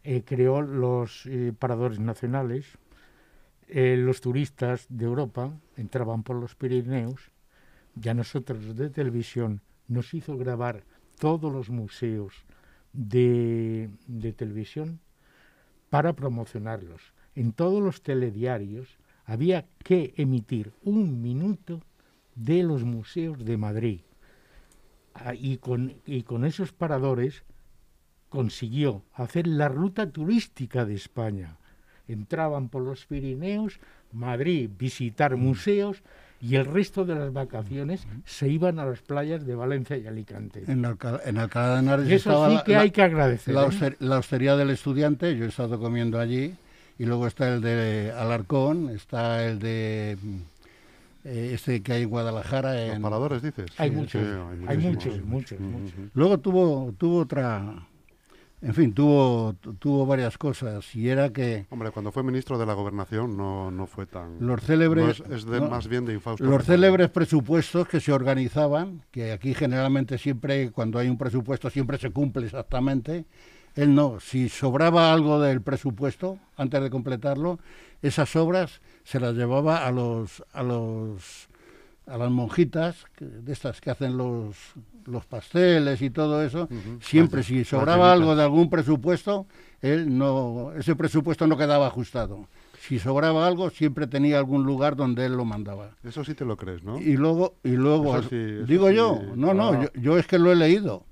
[0.04, 2.78] eh, creó los eh, paradores nacionales.
[3.68, 7.32] Eh, los turistas de Europa entraban por los Pirineos
[8.00, 10.84] y a nosotros de televisión nos hizo grabar
[11.18, 12.44] todos los museos
[12.92, 15.00] de, de televisión
[15.90, 17.12] para promocionarlos.
[17.34, 18.96] En todos los telediarios
[19.26, 21.82] había que emitir un minuto
[22.34, 24.00] de los museos de Madrid.
[25.14, 27.42] Ah, Y con, y con esos paradores
[28.28, 31.56] consiguió hacer la ruta turística de España.
[32.08, 33.80] Entraban por los Pirineos,
[34.12, 36.02] Madrid, visitar museos
[36.40, 40.62] y el resto de las vacaciones se iban a las playas de Valencia y Alicante.
[40.68, 43.54] En, Alca- en Alcalá de Henares Y eso estaba sí que la- hay que agradecer.
[43.54, 43.64] la, ¿eh?
[43.66, 46.54] auster- la hostería del estudiante, yo he estado comiendo allí,
[46.98, 50.16] y luego está el de Alarcón, está el de
[51.24, 52.72] eh, este que hay en Guadalajara.
[52.86, 53.66] Los En, paradores, dices.
[53.78, 55.94] Hay Sí, muchos, sí, hay muchos, muchos, muchos.
[56.14, 57.86] Luego tuvo, tuvo otra,
[58.62, 62.64] en fin, tuvo, tu- tuvo varias cosas, y era que Hombre, cuando fue ministro de
[62.66, 64.36] la gobernación no, no fue tan...
[64.40, 65.04] los célebres...
[65.04, 66.44] no es, es de, no, más bien de infausto.
[66.44, 71.98] Los célebres presupuestos que se organizaban, que aquí generalmente siempre, cuando hay un presupuesto, siempre
[71.98, 73.24] se cumple exactamente.
[73.76, 77.58] Él no, si sobraba algo del presupuesto antes de completarlo,
[78.02, 81.48] esas obras se las llevaba a los a los
[82.06, 84.56] a las monjitas que- de estas que hacen los
[85.06, 86.64] los pasteles y todo eso.
[86.64, 86.98] Ujú.
[87.00, 89.46] Siempre si sobraba algo de algún presupuesto,
[89.80, 92.48] él no ese presupuesto no quedaba ajustado.
[92.80, 95.90] Si sobraba algo, siempre tenía algún lugar donde él lo mandaba.
[96.04, 96.98] Eso sí te lo crees, ¿no?
[97.00, 98.36] Y luego, y luego Eso sí,
[98.66, 98.94] digo sí.
[98.96, 99.82] yo, no, no, Ah.
[99.94, 101.04] yo, yo es que lo he leído.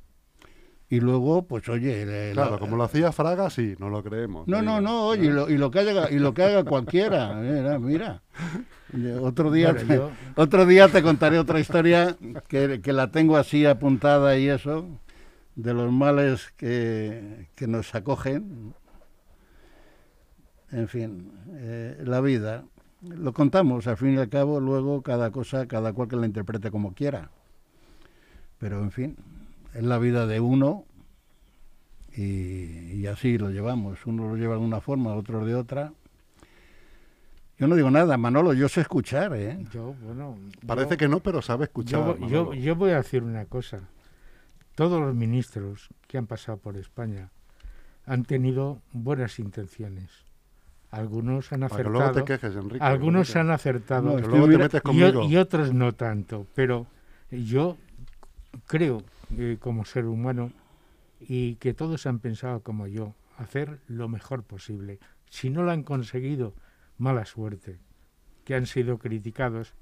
[0.90, 4.46] Y luego, pues oye, le- Claro, la- como lo hacía Fraga, sí, no lo creemos.
[4.46, 7.34] no, no, no, oye, y lo, y lo que haga, y lo que haga cualquiera,
[7.34, 8.22] mira, mira.
[8.92, 12.16] Oye, Otro día, te, yo- otro día te contaré otra historia
[12.48, 14.86] que, que la tengo así apuntada y eso,
[15.56, 18.74] de los males que, que nos acogen.
[20.70, 22.64] En fin, eh, la vida.
[23.02, 26.70] Lo contamos, al fin y al cabo, luego cada cosa, cada cual que la interprete
[26.70, 27.30] como quiera.
[28.58, 29.16] Pero en fin,
[29.74, 30.84] es la vida de uno
[32.16, 34.06] y, y así lo llevamos.
[34.06, 35.92] Uno lo lleva de una forma, otro de otra.
[37.58, 39.58] Yo no digo nada, Manolo, yo sé escuchar, ¿eh?
[39.72, 42.18] Yo, bueno, Parece yo- que no, pero sabe escuchar.
[42.18, 43.80] Yo, yo, voy a decir una cosa.
[44.74, 47.30] Todos los ministros que han pasado por España
[48.06, 50.10] han tenido buenas intenciones.
[50.90, 52.84] Algunos han que luego te acertado, quejes, Enrique.
[52.84, 54.82] algunos han acertado No, luego te metes
[55.28, 56.46] y otros no tanto.
[56.54, 56.86] Pero
[57.30, 57.76] yo
[58.66, 59.02] creo,
[59.36, 60.52] eh, como ser humano,
[61.20, 64.98] y que todos han pensado como yo, hacer lo mejor posible.
[65.30, 66.54] Si no lo han conseguido,
[66.98, 67.78] mala suerte.
[68.44, 69.72] Que han sido criticados,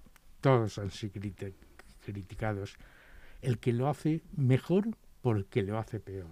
[0.40, 1.54] todos han sido criti-
[2.04, 2.76] criticados.
[3.40, 4.86] El que lo hace mejor
[5.20, 6.30] porque lo hace peor.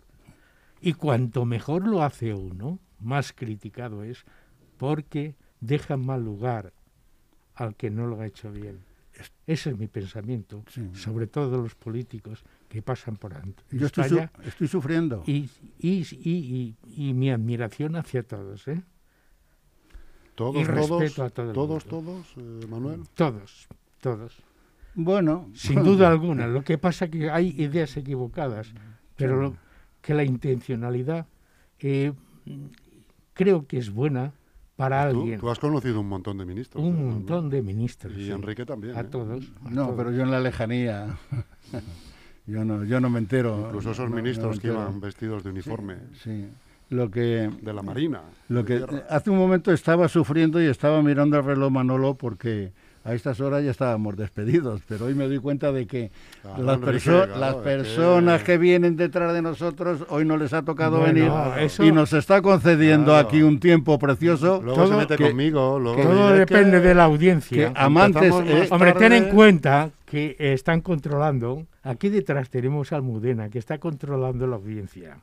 [0.81, 4.25] Y cuanto mejor lo hace uno, más criticado es
[4.79, 6.73] porque deja mal lugar
[7.55, 8.79] al que no lo ha hecho bien.
[9.47, 10.89] Ese es mi pensamiento, Sí.
[10.95, 15.23] sobre todo los políticos que pasan por ante Yo estoy, su- estoy sufriendo.
[15.27, 18.81] y, y, y, y- y mi admiración hacia todos, ¿eh?
[20.37, 23.03] Todos, y todos, respeto a todo todos, todos, eh, Manuel.
[23.15, 23.69] Todos,
[24.01, 24.39] todos.
[24.95, 26.47] Bueno, Sin duda alguna.
[26.47, 28.73] Lo que pasa que hay ideas equivocadas,
[29.17, 29.57] pero lo-
[30.01, 31.27] que la intencionalidad
[31.81, 32.13] eh,
[33.35, 34.33] creo que es buena
[34.77, 35.41] para Tú, alguien.
[35.41, 36.83] tú has conocido un montón de ministros.
[36.83, 38.17] Un ¿eh, montón de ministros.
[38.17, 38.31] Y sí.
[38.31, 38.97] Enrique también.
[38.97, 39.05] A ¿eh?
[39.05, 39.45] todos.
[39.65, 39.97] a No, todos.
[39.97, 41.19] pero yo en la lejanía.
[42.51, 43.65] yo no, yo no me entero.
[43.67, 46.49] Incluso esos no- no me ministros que iban vestidos de uniforme Sí.
[46.91, 48.21] Lo que, de la Marina.
[48.49, 53.15] lo que hace un momento estaba sufriendo y estaba mirando el reloj Manolo porque a
[53.15, 56.11] estas horas ya estábamos despedidos, pero hoy me doy cuenta de que
[56.43, 60.37] Claro, las, Enrique, perso- claro, las personas que- que vienen detrás de nosotros hoy no
[60.37, 61.33] les ha tocado Bueno, venir
[61.65, 63.29] eso- y nos está concediendo Claro.
[63.29, 64.61] aquí un tiempo precioso.
[64.63, 65.79] Luego se todo- mete que- conmigo.
[65.79, 67.73] Luego que- Todo depende que- de la que audiencia.
[67.75, 71.67] amantes, eh, Hombre, ten en cuenta que están controlando.
[71.83, 75.17] Aquí detrás tenemos a Almudena, que está controlando la audiencia.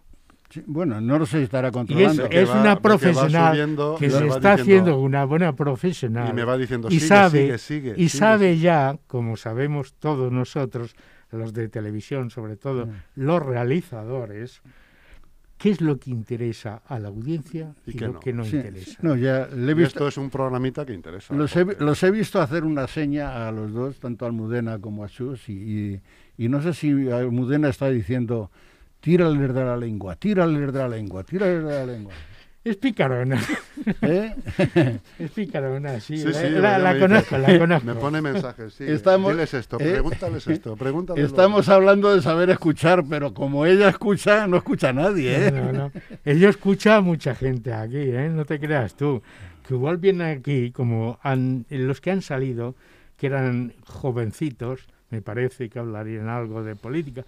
[0.50, 2.30] Sí, bueno, no lo sé si estará Y es, controlando.
[2.30, 5.26] que es va- una que profesional subiendo, que me se va está diciendo- haciendo una
[5.26, 6.30] buena profesional.
[6.30, 9.94] Y me va diciendo, y sigue, sabe, sigue, sigue, y sigue, sabe ya, como sabemos
[10.00, 10.96] todos nosotros,
[11.32, 12.92] los de televisión, sobre todo Mm.
[13.16, 14.62] los realizadores,
[15.58, 18.20] qué es lo que interesa a la audiencia y, Y qué lo no.
[18.22, 18.98] que no Sí, interesa.
[19.02, 21.34] no, ya le he Y visto, esto es un programita que interesa.
[21.36, 24.80] los, he, porque- los he visto hacer una seña a los dos, tanto a Almudena
[24.80, 26.02] como a Chus, y, y,
[26.38, 28.50] y no sé si Almudena está diciendo,
[29.08, 32.14] tírales de la lengua, tírales de la lengua, tírales de la lengua.
[32.62, 33.40] Es picarona,
[34.02, 34.36] ¿Eh?
[35.20, 36.18] es picarona, sí.
[36.18, 37.86] Sí, la, sí, la- ya la me conozco, dice- la conozco.
[37.86, 38.84] Me pone mensajes, sí.
[38.86, 41.24] Estamos- Diles esto, eh, pregúntales esto, pregúntales.
[41.24, 45.48] Estamos hablando de saber escuchar, pero como ella escucha, no escucha a nadie.
[45.48, 45.52] ¿eh?
[45.54, 45.92] No, no, no.
[46.26, 48.28] Ello escucha a mucha gente aquí, ¿eh?
[48.30, 49.22] no te creas tú.
[49.66, 52.76] Que igual vienen aquí, como han- los que han salido,
[53.16, 57.24] que eran jovencitos, me parece que hablarían algo de política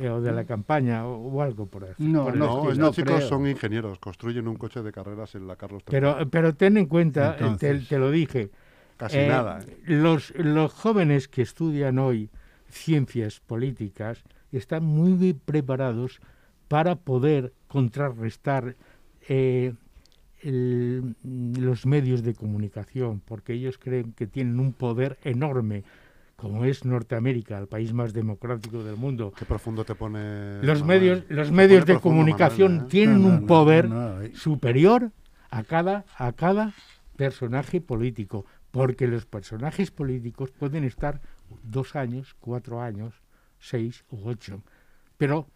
[0.00, 1.90] eh, o de la campaña o, o algo por ahí.
[1.98, 5.90] No, por no, chicos son ingenieros, construyen un coche de carreras en la Carlos III.
[5.90, 7.56] Pero, pero ten en cuenta, eh,
[7.88, 8.50] te, lo dije,
[8.96, 9.60] Casi eh, nada.
[9.86, 12.30] Los, los jóvenes que estudian hoy
[12.68, 16.20] ciencias políticas están muy bien preparados
[16.68, 18.76] para poder contrarrestar
[19.28, 19.74] eh,
[20.42, 25.84] el- los medios de comunicación, porque ellos creen que tienen un poder enorme,
[26.38, 29.32] como es Norteamérica, el país más democrático del mundo.
[29.36, 30.62] Qué profundo te pone.
[30.62, 31.00] Los Manuel.
[31.00, 32.90] medios, los medios de profundo, comunicación Manuel, ¿eh?
[32.90, 34.30] tienen No, no, un poder no, no, eh.
[34.36, 35.10] superior
[35.50, 36.74] a cada, a cada
[37.16, 41.20] personaje político, porque los personajes políticos pueden estar
[41.64, 43.20] dos años, cuatro años,
[43.58, 44.62] seis u ocho,
[45.16, 45.48] pero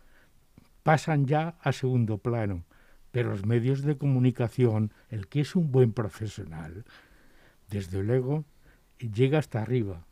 [0.83, 2.64] pasan ya a segundo plano.
[3.12, 6.85] Pero los medios de comunicación, el que es un buen profesional,
[7.68, 8.45] desde luego,
[8.99, 10.07] llega hasta arriba.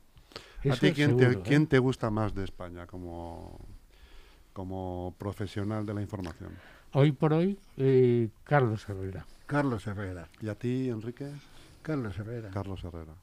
[0.69, 1.43] ¿A ti quién, seguro, te, ¿eh?
[1.43, 3.59] quién te gusta más de España como,
[4.53, 6.51] como profesional de la información?
[6.93, 9.25] Hoy por hoy, eh, Carlos Herrera.
[9.47, 10.29] Carlos Herrera.
[10.41, 11.31] ¿Y a ti, Enrique?
[11.83, 12.51] Carlos Herrera.
[12.51, 13.15] Carlos Herrera.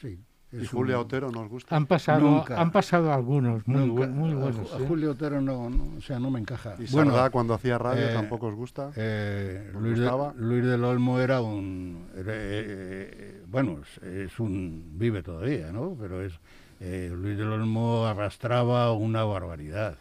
[0.00, 0.18] Sí.
[0.52, 0.66] ¿Y
[0.98, 1.74] un- Otero nos gusta?
[1.74, 2.60] Han pasado, Nunca.
[2.60, 3.88] han pasado algunos muy,
[4.34, 4.72] buenos.
[4.72, 4.84] A, ¿eh?
[4.86, 6.74] Julio Otero no, no, o sea, no me encaja.
[6.78, 8.90] ¿Y Bueno, Sardá cuando hacía radio eh, tampoco os gusta?
[8.96, 10.34] Eh, ¿Os Luis, de- gustaba?
[10.36, 12.06] Luis del Olmo era un.
[12.14, 14.92] era, eh, bueno, es, es un.
[14.98, 15.96] vive todavía, ¿no?
[15.98, 16.32] Pero es.
[16.80, 19.96] eh, Luis del Olmo arrastraba una barbaridad.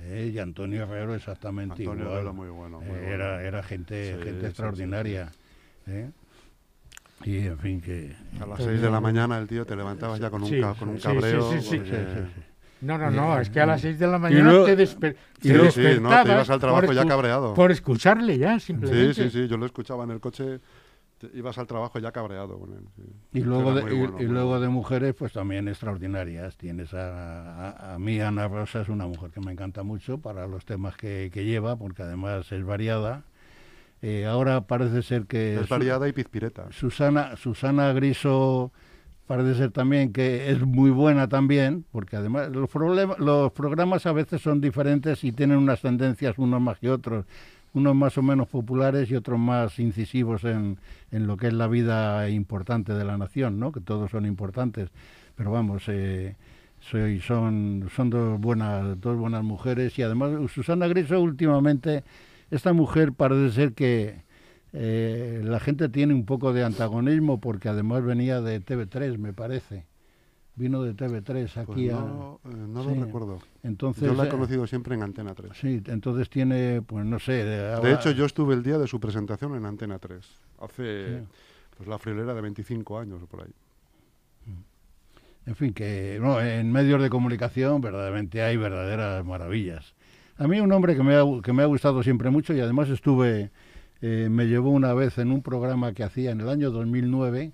[0.00, 0.30] ¿eh?
[0.34, 2.20] y Antonio Herrero exactamente Antonio igual.
[2.22, 2.80] era muy bueno.
[2.80, 3.14] muy Eh, bueno.
[3.14, 5.30] era, era gente, Sí, gente sí, extraordinaria.
[5.86, 6.10] ¿eh?
[7.24, 8.14] Y en fin, que.
[8.40, 10.74] A las 6 de la mañana el tío te levantabas ya con un, Sí, ca-
[10.74, 11.50] con un sí, cabreo.
[11.52, 11.76] sí, sí, sí.
[11.78, 12.42] porque- Sí, sí, sí.
[12.82, 15.48] No, no, no, es que a las 6 de la mañana luego- te, desper y
[15.48, 17.54] te luego- Sí, sí, no, te despertabas ibas al trabajo ya cabreado.
[17.54, 19.14] Por escucharle ya, Sí, simplemente.
[19.14, 20.58] sí, sí, yo lo escuchaba en el coche,
[21.18, 22.80] te- ibas al trabajo ya cabreado con él.
[22.96, 23.02] sí.
[23.34, 26.56] Y luego, de, y- bueno, y luego de mujeres, pues también extraordinarias.
[26.56, 30.48] Tienes a, a, a mí, Ana Rosa es una mujer que me encanta mucho para
[30.48, 33.22] los temas que, que lleva, porque además es variada.
[34.02, 36.66] Eh, ahora parece ser que Es variada y pizpireta.
[36.72, 38.72] Susana, Susana Griso
[39.28, 44.12] parece ser también que es muy buena también, porque además los, problema- los programas a
[44.12, 47.24] veces son diferentes y tienen unas tendencias unos más que otros,
[47.74, 50.78] unos más o menos populares y otros más incisivos en,
[51.12, 53.70] en lo que es la vida importante de la nación, ¿no?
[53.72, 54.90] que todos son importantes,
[55.36, 56.34] pero vamos, eh,
[56.80, 62.02] soy, son, son dos buenas, dos buenas mujeres y además Susana Griso últimamente,
[62.52, 64.22] esta mujer parece ser que
[64.72, 69.86] eh, la gente tiene un poco de antagonismo porque además venía de TV3, me parece.
[70.54, 71.94] Vino de TV3 Pues aquí a...
[71.94, 72.94] no, eh, no sí.
[72.94, 73.38] lo recuerdo.
[73.62, 75.52] Entonces, Yo la he eh, conocido siempre en Antena 3.
[75.54, 77.32] Sí, entonces tiene, pues no sé...
[77.44, 80.24] De, De hecho, yo estuve el día de su presentación en Antena 3.
[80.60, 81.24] Hace Sí.
[81.78, 83.52] pues la friolera de 25 años o por ahí.
[85.44, 89.94] En fin, que no, en medios de comunicación verdaderamente hay verdaderas maravillas.
[90.38, 92.88] A mí un hombre que me ha, que me ha gustado siempre mucho y además
[92.88, 93.50] estuve,
[94.00, 97.52] eh, me llevó una vez en un programa que hacía en el año 2009,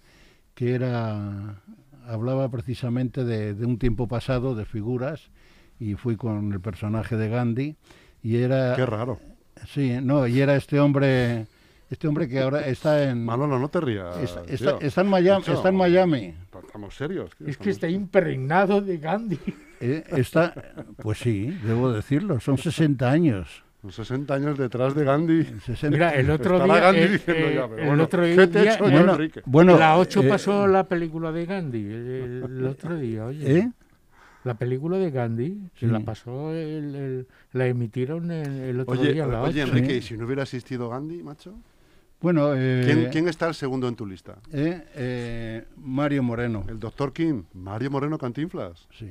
[0.54, 1.60] que era,
[2.06, 5.30] hablaba precisamente de, de un tiempo pasado, de figuras,
[5.80, 7.76] y fui con el personaje de Gandhi,
[8.22, 8.74] y era...
[8.76, 9.18] Qué raro.
[9.66, 11.46] Sí, no, y era este hombre,
[11.90, 13.24] este hombre que ahora está en...
[13.24, 14.16] Manolo, no te rías.
[14.18, 14.54] está, tío.
[14.54, 16.34] está- está en Miami, está en Miami.
[16.64, 17.30] Estamos serios.
[17.36, 19.38] tío, Es que está impregnado de Gandhi.
[19.80, 20.54] Eh, está,
[20.96, 23.64] pues sí, debo decirlo, son 60 años.
[23.80, 25.44] Con 60 años detrás de Gandhi.
[25.44, 28.22] 60 Mira, el otro Estará día, Gandhi eh, diciendo eh, ya, pero el bueno, otro
[28.22, 29.42] ¿qué te he día, hecho yo, bueno, Enrique?
[29.46, 33.58] bueno, la 8 eh, pasó la película de Gandhi el, el otro día, oye.
[33.58, 33.72] ¿eh?
[34.44, 35.92] La película de Gandhi, se Sí.
[35.92, 39.72] la pasó, el, el- la emitieron el, el otro Oye, día la oye 8.
[39.72, 39.96] Enrique.
[39.96, 41.54] ¿y si no hubiera existido Gandhi, macho?
[42.20, 44.38] Bueno, eh, ¿Quién, quién está el segundo en tu lista?
[44.52, 46.64] eh, eh, Mario Moreno.
[46.68, 48.88] El doctor King, Mario Moreno Cantinflas.
[48.98, 49.08] Sí.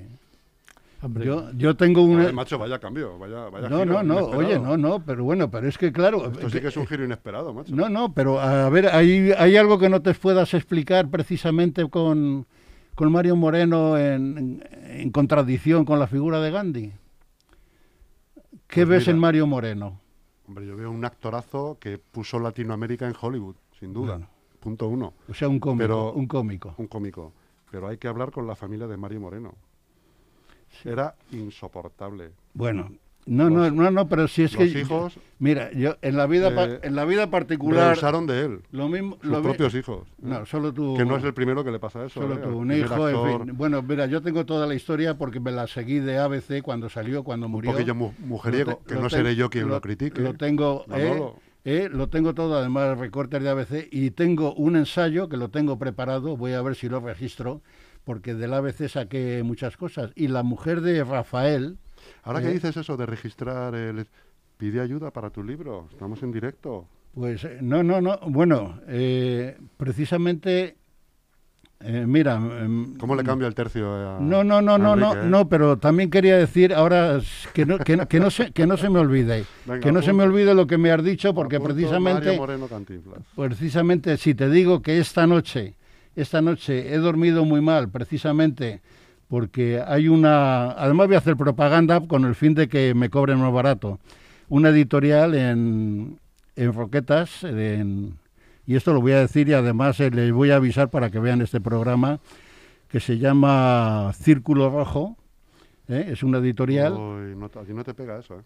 [1.01, 2.21] Hombre, Yo, yo tengo una...
[2.21, 4.37] Joder, macho, vaya cambio, vaya, vaya No, giro no, no, inesperado.
[4.47, 6.25] oye, no, no, pero bueno, pero es que claro...
[6.31, 7.75] Esto sí que es un giro inesperado, macho.
[7.75, 12.47] No, no, pero a ver, ¿hay, hay algo que no te puedas explicar precisamente con,
[12.95, 16.91] con Mario Moreno en, en- en contradicción con la figura de Gandhi?
[18.67, 19.11] ¿Qué Pues ves mira.
[19.11, 19.99] en Mario Moreno?
[20.47, 24.27] Hombre, yo veo un actorazo que puso Latinoamérica en Hollywood, sin duda.
[24.59, 25.13] Punto uno.
[25.29, 26.73] O sea, un cómico, Pero- un cómico.
[26.77, 27.33] Un cómico.
[27.69, 29.53] Pero hay que hablar con la familia de Mario Moreno.
[30.85, 32.31] Era insoportable.
[32.53, 32.91] Bueno,
[33.25, 34.79] no, no, Los- no, no, pero si es los que...
[34.79, 37.89] hijos Mira, yo en la vida, eh, en la vida particular...
[37.89, 38.61] rehusaron de él.
[38.71, 39.17] Lo mismo...
[39.21, 40.07] Sus lo mi- propios hijos.
[40.21, 40.95] No, solo tú...
[40.95, 42.21] Que no es el primero que le pasa eso.
[42.21, 42.39] Solo ¿eh?
[42.41, 43.57] tú, un hijo, en fin.
[43.57, 47.23] Bueno, mira, yo tengo toda la historia porque me la seguí de ABC cuando salió,
[47.23, 47.71] cuando murió.
[47.73, 50.21] poquillo mu- mujeriego, te- que no seré yo quien lo, critique.
[50.21, 51.21] Lo tengo, eh,
[51.65, 55.77] eh, lo tengo todo, además recortes de ABC, y tengo un ensayo que lo tengo
[55.77, 57.61] preparado, voy a ver si lo registro,
[58.07, 60.13] porque del ABC saqué muchas cosas.
[60.15, 61.77] Y la mujer de Rafael,
[62.23, 62.53] Ahora que eh.
[62.53, 64.07] dices eso de registrar, el...
[64.55, 65.89] pide ayuda para tu libro.
[65.91, 66.87] Estamos en directo.
[67.13, 70.77] pues eh, no, no, no, bueno, eh, precisamente,
[71.81, 72.35] eh, mira...
[72.37, 75.29] em, ¿Cómo le cambia el tercio a No, no, no, a no, no, Enrique, eh?
[75.29, 77.19] no, pero también quería decir ahora
[77.53, 80.01] que no, que no, que no se, que no se me olvide, Venga, que no
[80.01, 83.19] se me olvide lo que me has dicho, porque Apunto precisamente, Mario Moreno Cantinflas.
[83.35, 85.75] precisamente si te digo que esta noche,
[86.17, 88.81] esta noche he dormido muy mal, precisamente
[89.27, 93.39] porque hay una, además voy a hacer propaganda con el fin de que me cobren
[93.39, 93.99] más barato,
[94.49, 96.19] una editorial en,
[96.55, 100.89] en Roquetas, y esto lo voy a decir y además eh, les voy a avisar
[100.89, 102.19] para que vean este programa
[102.89, 105.17] que se llama Círculo Rojo,
[105.87, 106.07] ¿eh?
[106.09, 106.93] es una editorial.
[106.93, 108.43] Uy, no, no te pega eso, ¿eh?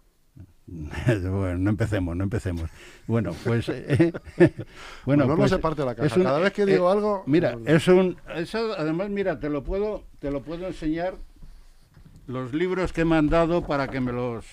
[0.66, 2.70] bueno, no empecemos, no empecemos.
[3.06, 3.68] Bueno, pues...
[3.68, 4.12] eh,
[5.04, 6.14] bueno, no pues, se parte la caja.
[6.16, 7.24] un- Cada vez que eh, digo algo...
[7.26, 8.16] Mira, no- es un...
[8.78, 11.14] además, mira, te lo puedo, te lo puedo enseñar
[12.26, 14.44] los libros que me han dado para que me los...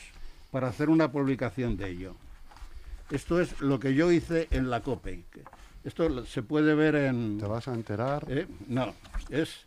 [0.52, 2.16] para hacer una publicación de ello.
[3.12, 5.24] Esto es lo que yo hice en la COPE.
[5.84, 7.38] Esto se puede ver en...
[7.40, 8.26] te vas a enterar.
[8.28, 8.48] ¿eh?
[8.68, 8.94] No,
[9.30, 9.66] es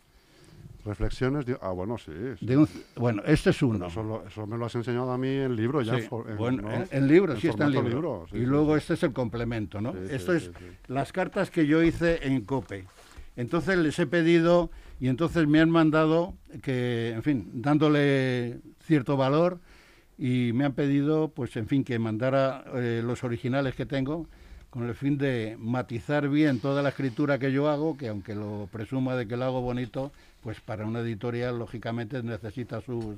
[0.84, 1.56] Reflexiones de...
[1.62, 2.10] Ah, bueno, sí.
[2.38, 2.44] sí.
[2.46, 2.68] de un...
[2.96, 3.86] Bueno, este es uno.
[3.86, 5.96] Eso, lo- eso me lo has enseñado a mí en libro ya.
[5.98, 6.72] Sí, en bueno, ¿no?
[6.72, 7.88] en, en libro, En sí está en libro.
[7.88, 9.94] libro, sí, y luego este es el complemento, ¿no?
[10.10, 10.50] Esto es
[10.88, 12.84] las cartas que yo hice en COPE.
[13.36, 19.58] Entonces les he pedido y entonces me han mandado que, en fin, dándole cierto valor
[20.18, 24.26] y me han pedido, pues, en fin, que mandara eh, los originales que tengo
[24.70, 28.68] con el fin de matizar bien toda la escritura que yo hago, que aunque lo
[28.72, 30.12] presuma de que lo hago bonito,
[30.42, 33.16] pues para una editorial lógicamente necesita sus...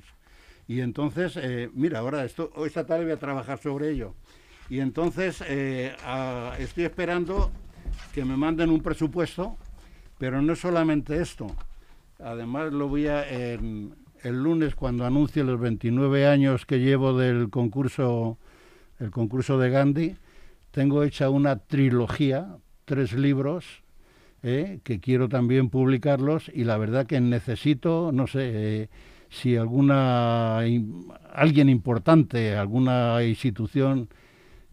[0.66, 4.14] Y entonces, eh, mira, ahora esto, esta tarde voy a trabajar sobre ello.
[4.70, 5.94] Y entonces eh,
[6.58, 7.50] estoy esperando
[8.14, 9.56] que me manden un presupuesto,
[10.18, 11.48] pero no solamente esto.
[12.18, 17.50] Además lo voy a en- el lunes cuando anuncie los 29 años que llevo del
[17.50, 18.38] concurso,
[18.98, 20.16] el concurso de Gandhi,
[20.70, 22.56] tengo hecha una trilogía,
[22.86, 23.82] tres libros,
[24.46, 28.88] eh, que quiero también publicarlos y la verdad que necesito, no sé, eh,
[29.30, 30.58] si alguna
[31.32, 34.10] alguien importante, alguna institución,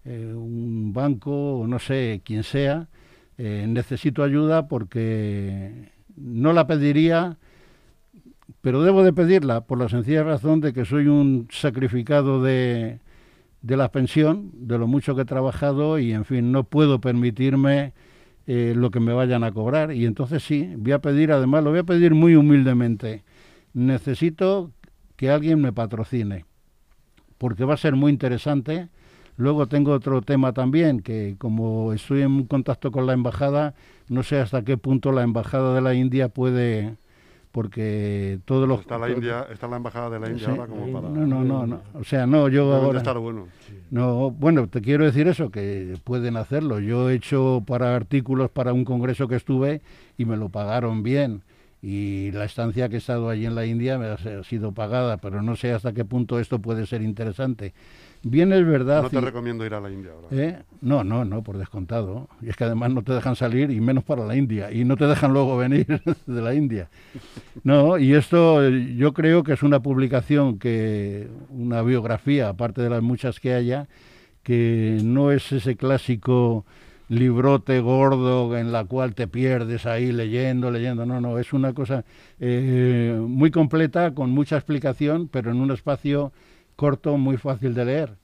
[0.03, 2.89] eh, un banco, no sé, quien sea,
[3.37, 7.37] necesito ayuda porque no la pediría,
[8.59, 12.99] pero debo de pedirla por la sencilla razón de que soy un sacrificado de,
[13.61, 17.93] de la pensión, de lo mucho que he trabajado y, en fin, no puedo permitirme
[18.47, 19.91] eh, lo que me vayan a cobrar.
[19.93, 23.23] Y entonces sí, voy a pedir, además, lo voy a pedir muy humildemente.
[23.73, 24.71] Necesito
[25.15, 26.45] que alguien me patrocine,
[27.37, 28.89] porque va a ser muy interesante.
[29.37, 33.75] Luego tengo otro tema también, que como estoy en contacto con la embajada,
[34.09, 36.95] no sé hasta qué punto la embajada de la India puede,
[37.51, 40.51] porque todo lo Está la India, está la embajada de la India Sí.
[40.51, 41.09] ahora como para...
[41.09, 41.81] No, no, no, no.
[41.93, 42.99] O sea, no, yo ahora...
[42.99, 43.47] estar bueno.
[43.89, 46.79] No, bueno, te quiero decir eso, que pueden hacerlo.
[46.79, 49.81] Yo he hecho para artículos para un congreso que estuve
[50.17, 51.41] y me lo pagaron bien.
[51.83, 55.41] Y la estancia que he estado allí en la India me ha sido pagada, pero
[55.41, 57.73] no sé hasta qué punto esto puede ser interesante.
[58.23, 59.03] Bien es verdad...
[59.03, 60.27] No te y- recomiendo ir a la India ahora.
[60.31, 60.59] ¿Eh?
[60.81, 62.27] No, no, no, por descontado.
[62.41, 64.71] Y es que además no te dejan salir y menos para la India.
[64.71, 65.85] Y no te dejan luego venir
[66.27, 66.89] de la India.
[67.63, 73.01] No, y esto yo creo que es una publicación que, una biografía, aparte de las
[73.01, 73.87] muchas que haya,
[74.43, 76.65] que no es ese clásico
[77.09, 81.05] librote gordo en la cual te pierdes ahí leyendo, leyendo.
[81.05, 82.05] No, no, es una cosa
[82.39, 86.31] eh, muy completa, con mucha explicación, pero en un espacio
[86.81, 88.17] corto, muy fácil de leer.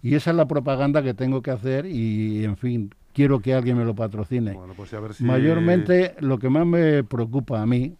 [0.00, 3.76] Y esa es la propaganda que tengo que hacer y, en fin, quiero que alguien
[3.76, 4.52] me lo patrocine.
[4.52, 5.24] Bueno, pues a ver si...
[5.24, 7.96] Mayormente lo que más me preocupa a mí,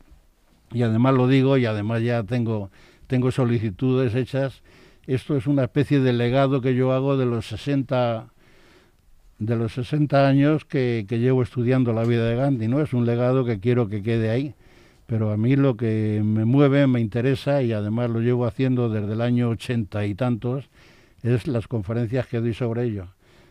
[0.71, 2.71] y además lo digo, y además ya tengo,
[3.09, 4.63] tengo solicitudes hechas,
[5.09, 8.29] esto es una especie de legado que yo hago de los 60
[9.41, 12.81] de los 60 años que, que llevo estudiando la vida de Gandhi, ¿no?
[12.81, 14.55] Es un legado que quiero que quede ahí.
[15.07, 19.13] Pero a mí lo que me mueve, me interesa, y además lo llevo haciendo desde
[19.13, 20.65] el año ochenta y tantos,
[21.23, 23.07] es las conferencias que doy sobre ello.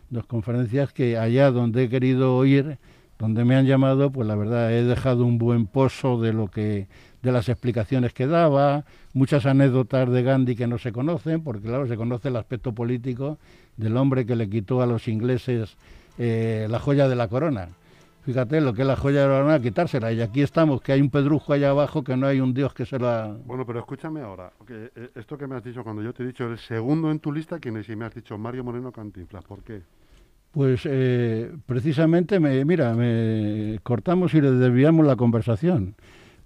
[0.10, 2.78] Las conferencias que allá donde he querido ir,
[3.20, 6.88] donde me han llamado, pues la verdad he dejado un buen pozo de lo que
[7.22, 8.84] de las explicaciones que daba,
[9.14, 13.38] muchas anécdotas de Gandhi que no se conocen, porque claro, se conoce el aspecto político
[13.78, 15.78] del hombre que le quitó a los ingleses
[16.18, 17.70] eh, la joya de la corona.
[18.24, 20.12] Fíjate lo que es la joya de la corona, quitársela.
[20.14, 22.86] Y aquí estamos, que hay un pedrujo allá abajo, que no hay un dios que
[22.86, 23.36] se la...
[23.46, 26.28] Bueno, pero escúchame ahora, que, eh, esto que me has dicho cuando yo te he
[26.28, 27.90] dicho el segundo en tu lista, ¿quién es?
[27.90, 29.82] Y me has dicho Mario Moreno Cantinflas, ¿por qué?
[30.52, 35.96] Pues eh, precisamente, me, mira, me cortamos y le desviamos la conversación.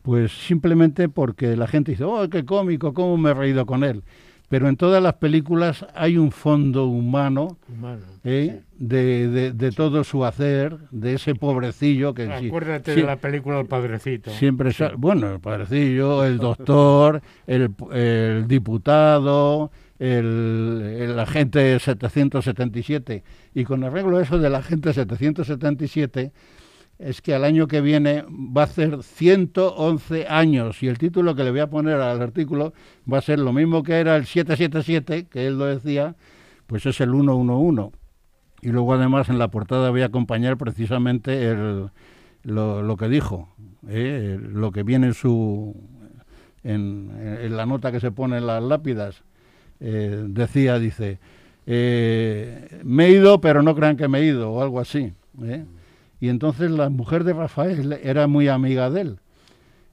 [0.02, 4.04] Pues simplemente porque la gente dice, oh, qué cómico, cómo me he reído con él.
[4.50, 8.00] Pero en todas las películas hay un fondo humano Humano.
[8.24, 8.62] ¿eh?
[8.80, 13.60] de, de- de todo su hacer, de ese pobrecillo que Acuérdate sí- de la película
[13.60, 14.32] El Padrecito.
[14.32, 19.70] siempre bueno el padrecillo el doctor el, el diputado
[20.00, 23.24] el, el agente 777
[23.56, 26.32] y con arreglo a eso del agente 777
[27.00, 31.44] es que al año que viene va a ser 111 años y el título que
[31.44, 32.74] le voy a poner al artículo
[33.12, 36.16] va a ser lo mismo que era el 777 que él lo decía
[36.66, 37.92] pues es el 111
[38.62, 41.90] y luego además en la portada voy a acompañar precisamente el,
[42.44, 43.50] lo, que dijo,
[43.88, 44.40] ¿eh?
[44.42, 45.76] lo que viene en su
[46.64, 49.24] en, la nota que se pone en las lápidas.
[49.80, 51.20] Eh, decía, dice,
[51.66, 55.14] eh, me he ido, pero no crean que me he ido, o algo así.
[56.20, 59.20] Y entonces la mujer de Rafael era muy amiga de él.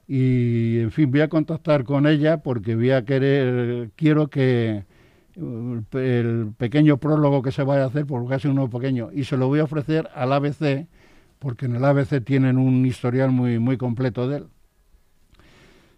[0.07, 4.83] Y, en fin, voy a contactar con ella porque voy a querer, quiero que
[5.37, 9.37] uh, el pequeño prólogo que se vaya a hacer, porque es uno pequeño, y se
[9.37, 10.87] lo voy a ofrecer al ABC,
[11.39, 14.47] porque en el ABC tienen un historial muy, muy completo de él.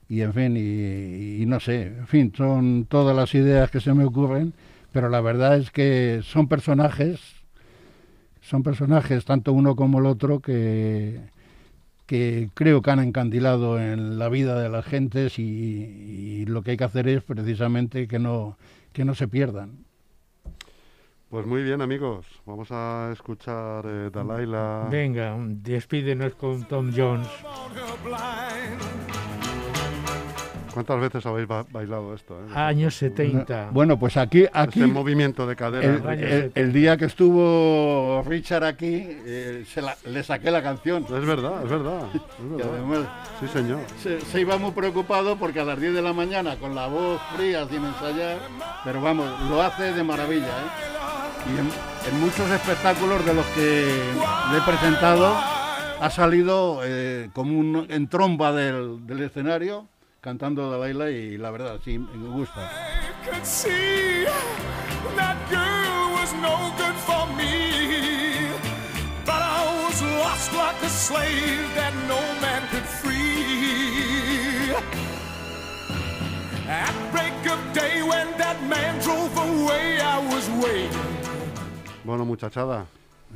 [0.10, 4.06] Y en fin, y no sé, en fin, son todas las ideas que se me
[4.06, 4.54] ocurren,
[4.94, 7.20] pero la verdad es que son personajes,
[8.48, 11.20] son personajes, tanto uno como el otro, que,
[12.06, 16.72] que creo que han encandilado en la vida de las gentes y, y lo que
[16.72, 18.58] hay que hacer es precisamente que no,
[18.94, 19.86] que no se pierdan.
[21.30, 22.26] Pues muy bien, amigos.
[22.46, 24.88] Vamos a escuchar eh, Dalaila.
[24.90, 27.28] Venga, despídenos con Tom Jones.
[30.78, 32.36] ¿Cuántas veces habéis ba- bailado esto?
[32.40, 32.52] eh?
[32.54, 33.70] Años 70.
[33.72, 36.14] Bueno, pues aquí, aquí Este movimiento de cadera.
[36.14, 41.04] el, el- el día que estuvo Richard aquí, eh, se la- le saqué la canción.
[41.04, 42.02] Es verdad, es verdad.
[42.14, 42.68] es verdad.
[42.76, 43.08] además
[43.40, 43.80] Sí, señor.
[44.04, 47.20] se, se iba muy preocupado porque a las 10 de la mañana, con la voz
[47.36, 48.38] fría, sin ensayar,
[48.84, 50.46] pero vamos, lo hace de maravilla.
[50.46, 51.48] ¿eh?
[51.56, 53.86] Y en, en muchos espectáculos de los que
[54.52, 55.34] le he presentado,
[56.00, 59.88] ha salido eh, como un, en tromba del, del escenario,
[60.22, 62.70] cantando Dalaila y la verdad, sí, me gusta.
[63.26, 64.26] could see
[65.16, 68.50] that girl was no good for me.
[69.26, 74.74] But I was lost like a slave that no man could free.
[76.68, 81.18] At break of day when that man drove away, I was waiting.
[82.06, 82.86] Bueno, muchachada.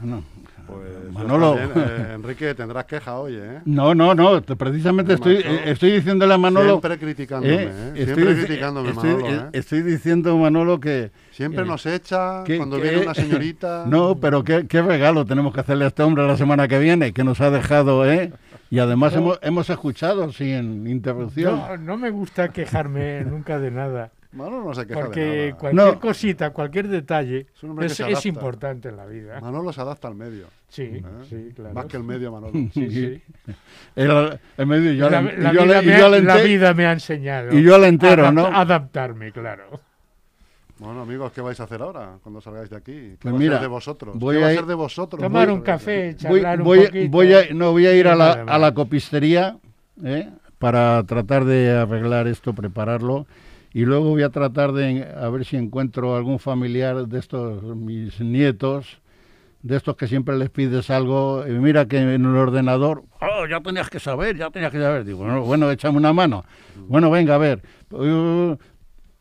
[0.02, 0.24] No,
[0.68, 1.58] Pues Manolo.
[1.60, 3.60] Eh, Enrique, tendrás queja hoy, ¿eh?
[3.66, 6.70] no, no, no, te- precisamente estoy, eh, estoy diciéndole a Manolo...
[6.80, 7.92] Siempre criticándome, Eh, ¿eh?
[7.96, 9.50] estoy Siempre criticándome, estoy, Manolo, eh, ¿eh?
[9.54, 11.12] estoy diciendo, Manolo, que...
[11.32, 13.86] Siempre eh, nos echa que- cuando que- viene una señorita.
[13.88, 17.12] No, pero qué, qué regalo tenemos que hacerle a este hombre la semana que viene,
[17.14, 18.32] que nos ha dejado, ¿eh?
[18.70, 21.58] Y además hemos, hemos escuchado sin interrupción.
[21.58, 24.12] No, no me gusta quejarme nunca de nada.
[24.34, 25.58] Manolo no se queja Porque de nada.
[25.60, 26.00] cualquier No.
[26.00, 27.48] cosita, cualquier detalle
[27.82, 29.40] Es importante en la vida.
[29.42, 30.46] Manolo se adapta al medio.
[30.70, 31.04] Sí, ¿eh?
[31.30, 31.74] sí, claro.
[31.74, 32.54] Más que el medio, Manolo.
[32.74, 33.22] Sí, sí.
[33.98, 36.94] El, el medio, y yo, la, la yo vida yo le la vida me ha
[36.94, 37.58] enseñado.
[37.58, 38.46] y yo le entero, a ¿no?
[38.46, 39.82] Adaptarme, claro.
[40.80, 42.92] Bueno, amigos, ¿qué vais a hacer ahora cuando salgáis de aquí?
[42.94, 44.18] ¿Qué Pues va a mira, ser de vosotros?
[44.18, 45.22] voy ¿Qué va a a ir- ser de vosotros?
[45.22, 47.12] Tomar Voy- un café, charlar voy- un poquito.
[47.12, 49.58] voy a, no, voy a ir a la, a la copistería
[50.04, 50.30] ¿eh?
[50.58, 53.28] para tratar de arreglar esto, prepararlo.
[53.74, 58.20] Y luego voy a tratar de a ver si encuentro algún familiar de estos, mis
[58.20, 59.00] nietos,
[59.64, 61.46] de estos que siempre les pides algo.
[61.48, 65.06] Y mira que en el ordenador, oh, ya tenías que saber, ya tenías que saber.
[65.06, 66.44] Digo, bueno, bueno échame una mano.
[66.88, 67.62] Bueno, venga, a ver.
[67.92, 68.58] Uh,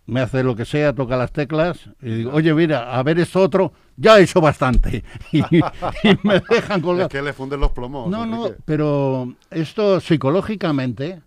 [0.07, 3.41] me hace lo que sea, toca las teclas y digo, oye, mira, a ver esto
[3.41, 5.05] otro, ya he hecho bastante.
[5.33, 7.09] Y, y me dejan Es colgar.
[7.09, 8.11] que le funden los plomos.
[8.11, 11.23] No, no, pero esto psicológicamente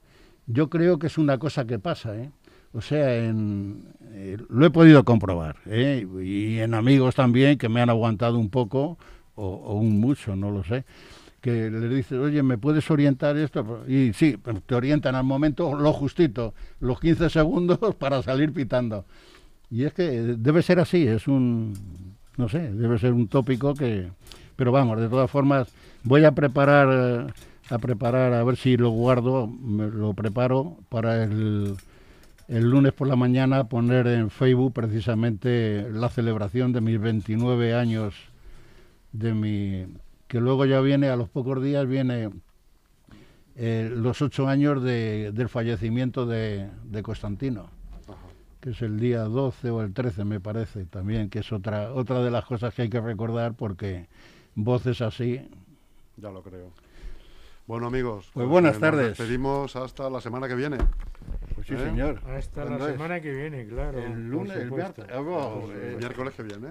[0.48, 2.30] yo creo que es una cosa que pasa, ¿eh?
[2.74, 6.08] O sea, en, eh, lo he podido comprobar, ¿eh?
[6.24, 8.98] Y en amigos también que me han aguantado un poco
[9.36, 10.84] o, o un mucho, no lo sé.
[11.40, 13.84] Que le dices, oye, ¿me puedes orientar esto?
[13.88, 19.06] Y sí, te orientan al momento lo justito, los 15 segundos para salir pitando.
[19.70, 21.74] Y es que debe ser así, es un,
[22.38, 24.08] no sé, debe ser un tópico que...
[24.56, 25.68] Pero vamos, de todas formas,
[26.04, 27.34] voy a preparar, eh,
[27.70, 31.76] a preparar, a ver si lo guardo, me lo preparo para el,
[32.48, 38.16] el lunes por la mañana poner en Facebook precisamente la celebración de mis 29 años
[39.12, 39.86] de mi...
[40.28, 42.30] que luego ya viene, a los pocos días viene
[43.56, 47.70] eh, los ocho años de- del fallecimiento de, de Constantino
[48.60, 52.22] que es el día 12 o el 13 me parece también, que es otra otra
[52.24, 54.08] de las cosas que hay que recordar porque
[54.56, 55.42] voces así.
[56.16, 56.72] Ya lo creo.
[57.68, 58.30] Bueno, amigos.
[58.34, 59.18] Pues buenas nos tardes.
[59.18, 60.78] despedimos hasta la semana que viene.
[61.78, 61.86] Sí, ¿Eh?
[61.86, 62.20] señor.
[62.28, 62.94] Hasta la ¿Cuándo es?
[62.94, 64.00] semana que viene, claro.
[64.00, 65.06] El lunes, el martes.
[65.10, 65.22] Ah,
[65.74, 66.68] eh, El miércoles que viene.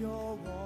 [0.00, 0.57] your wall.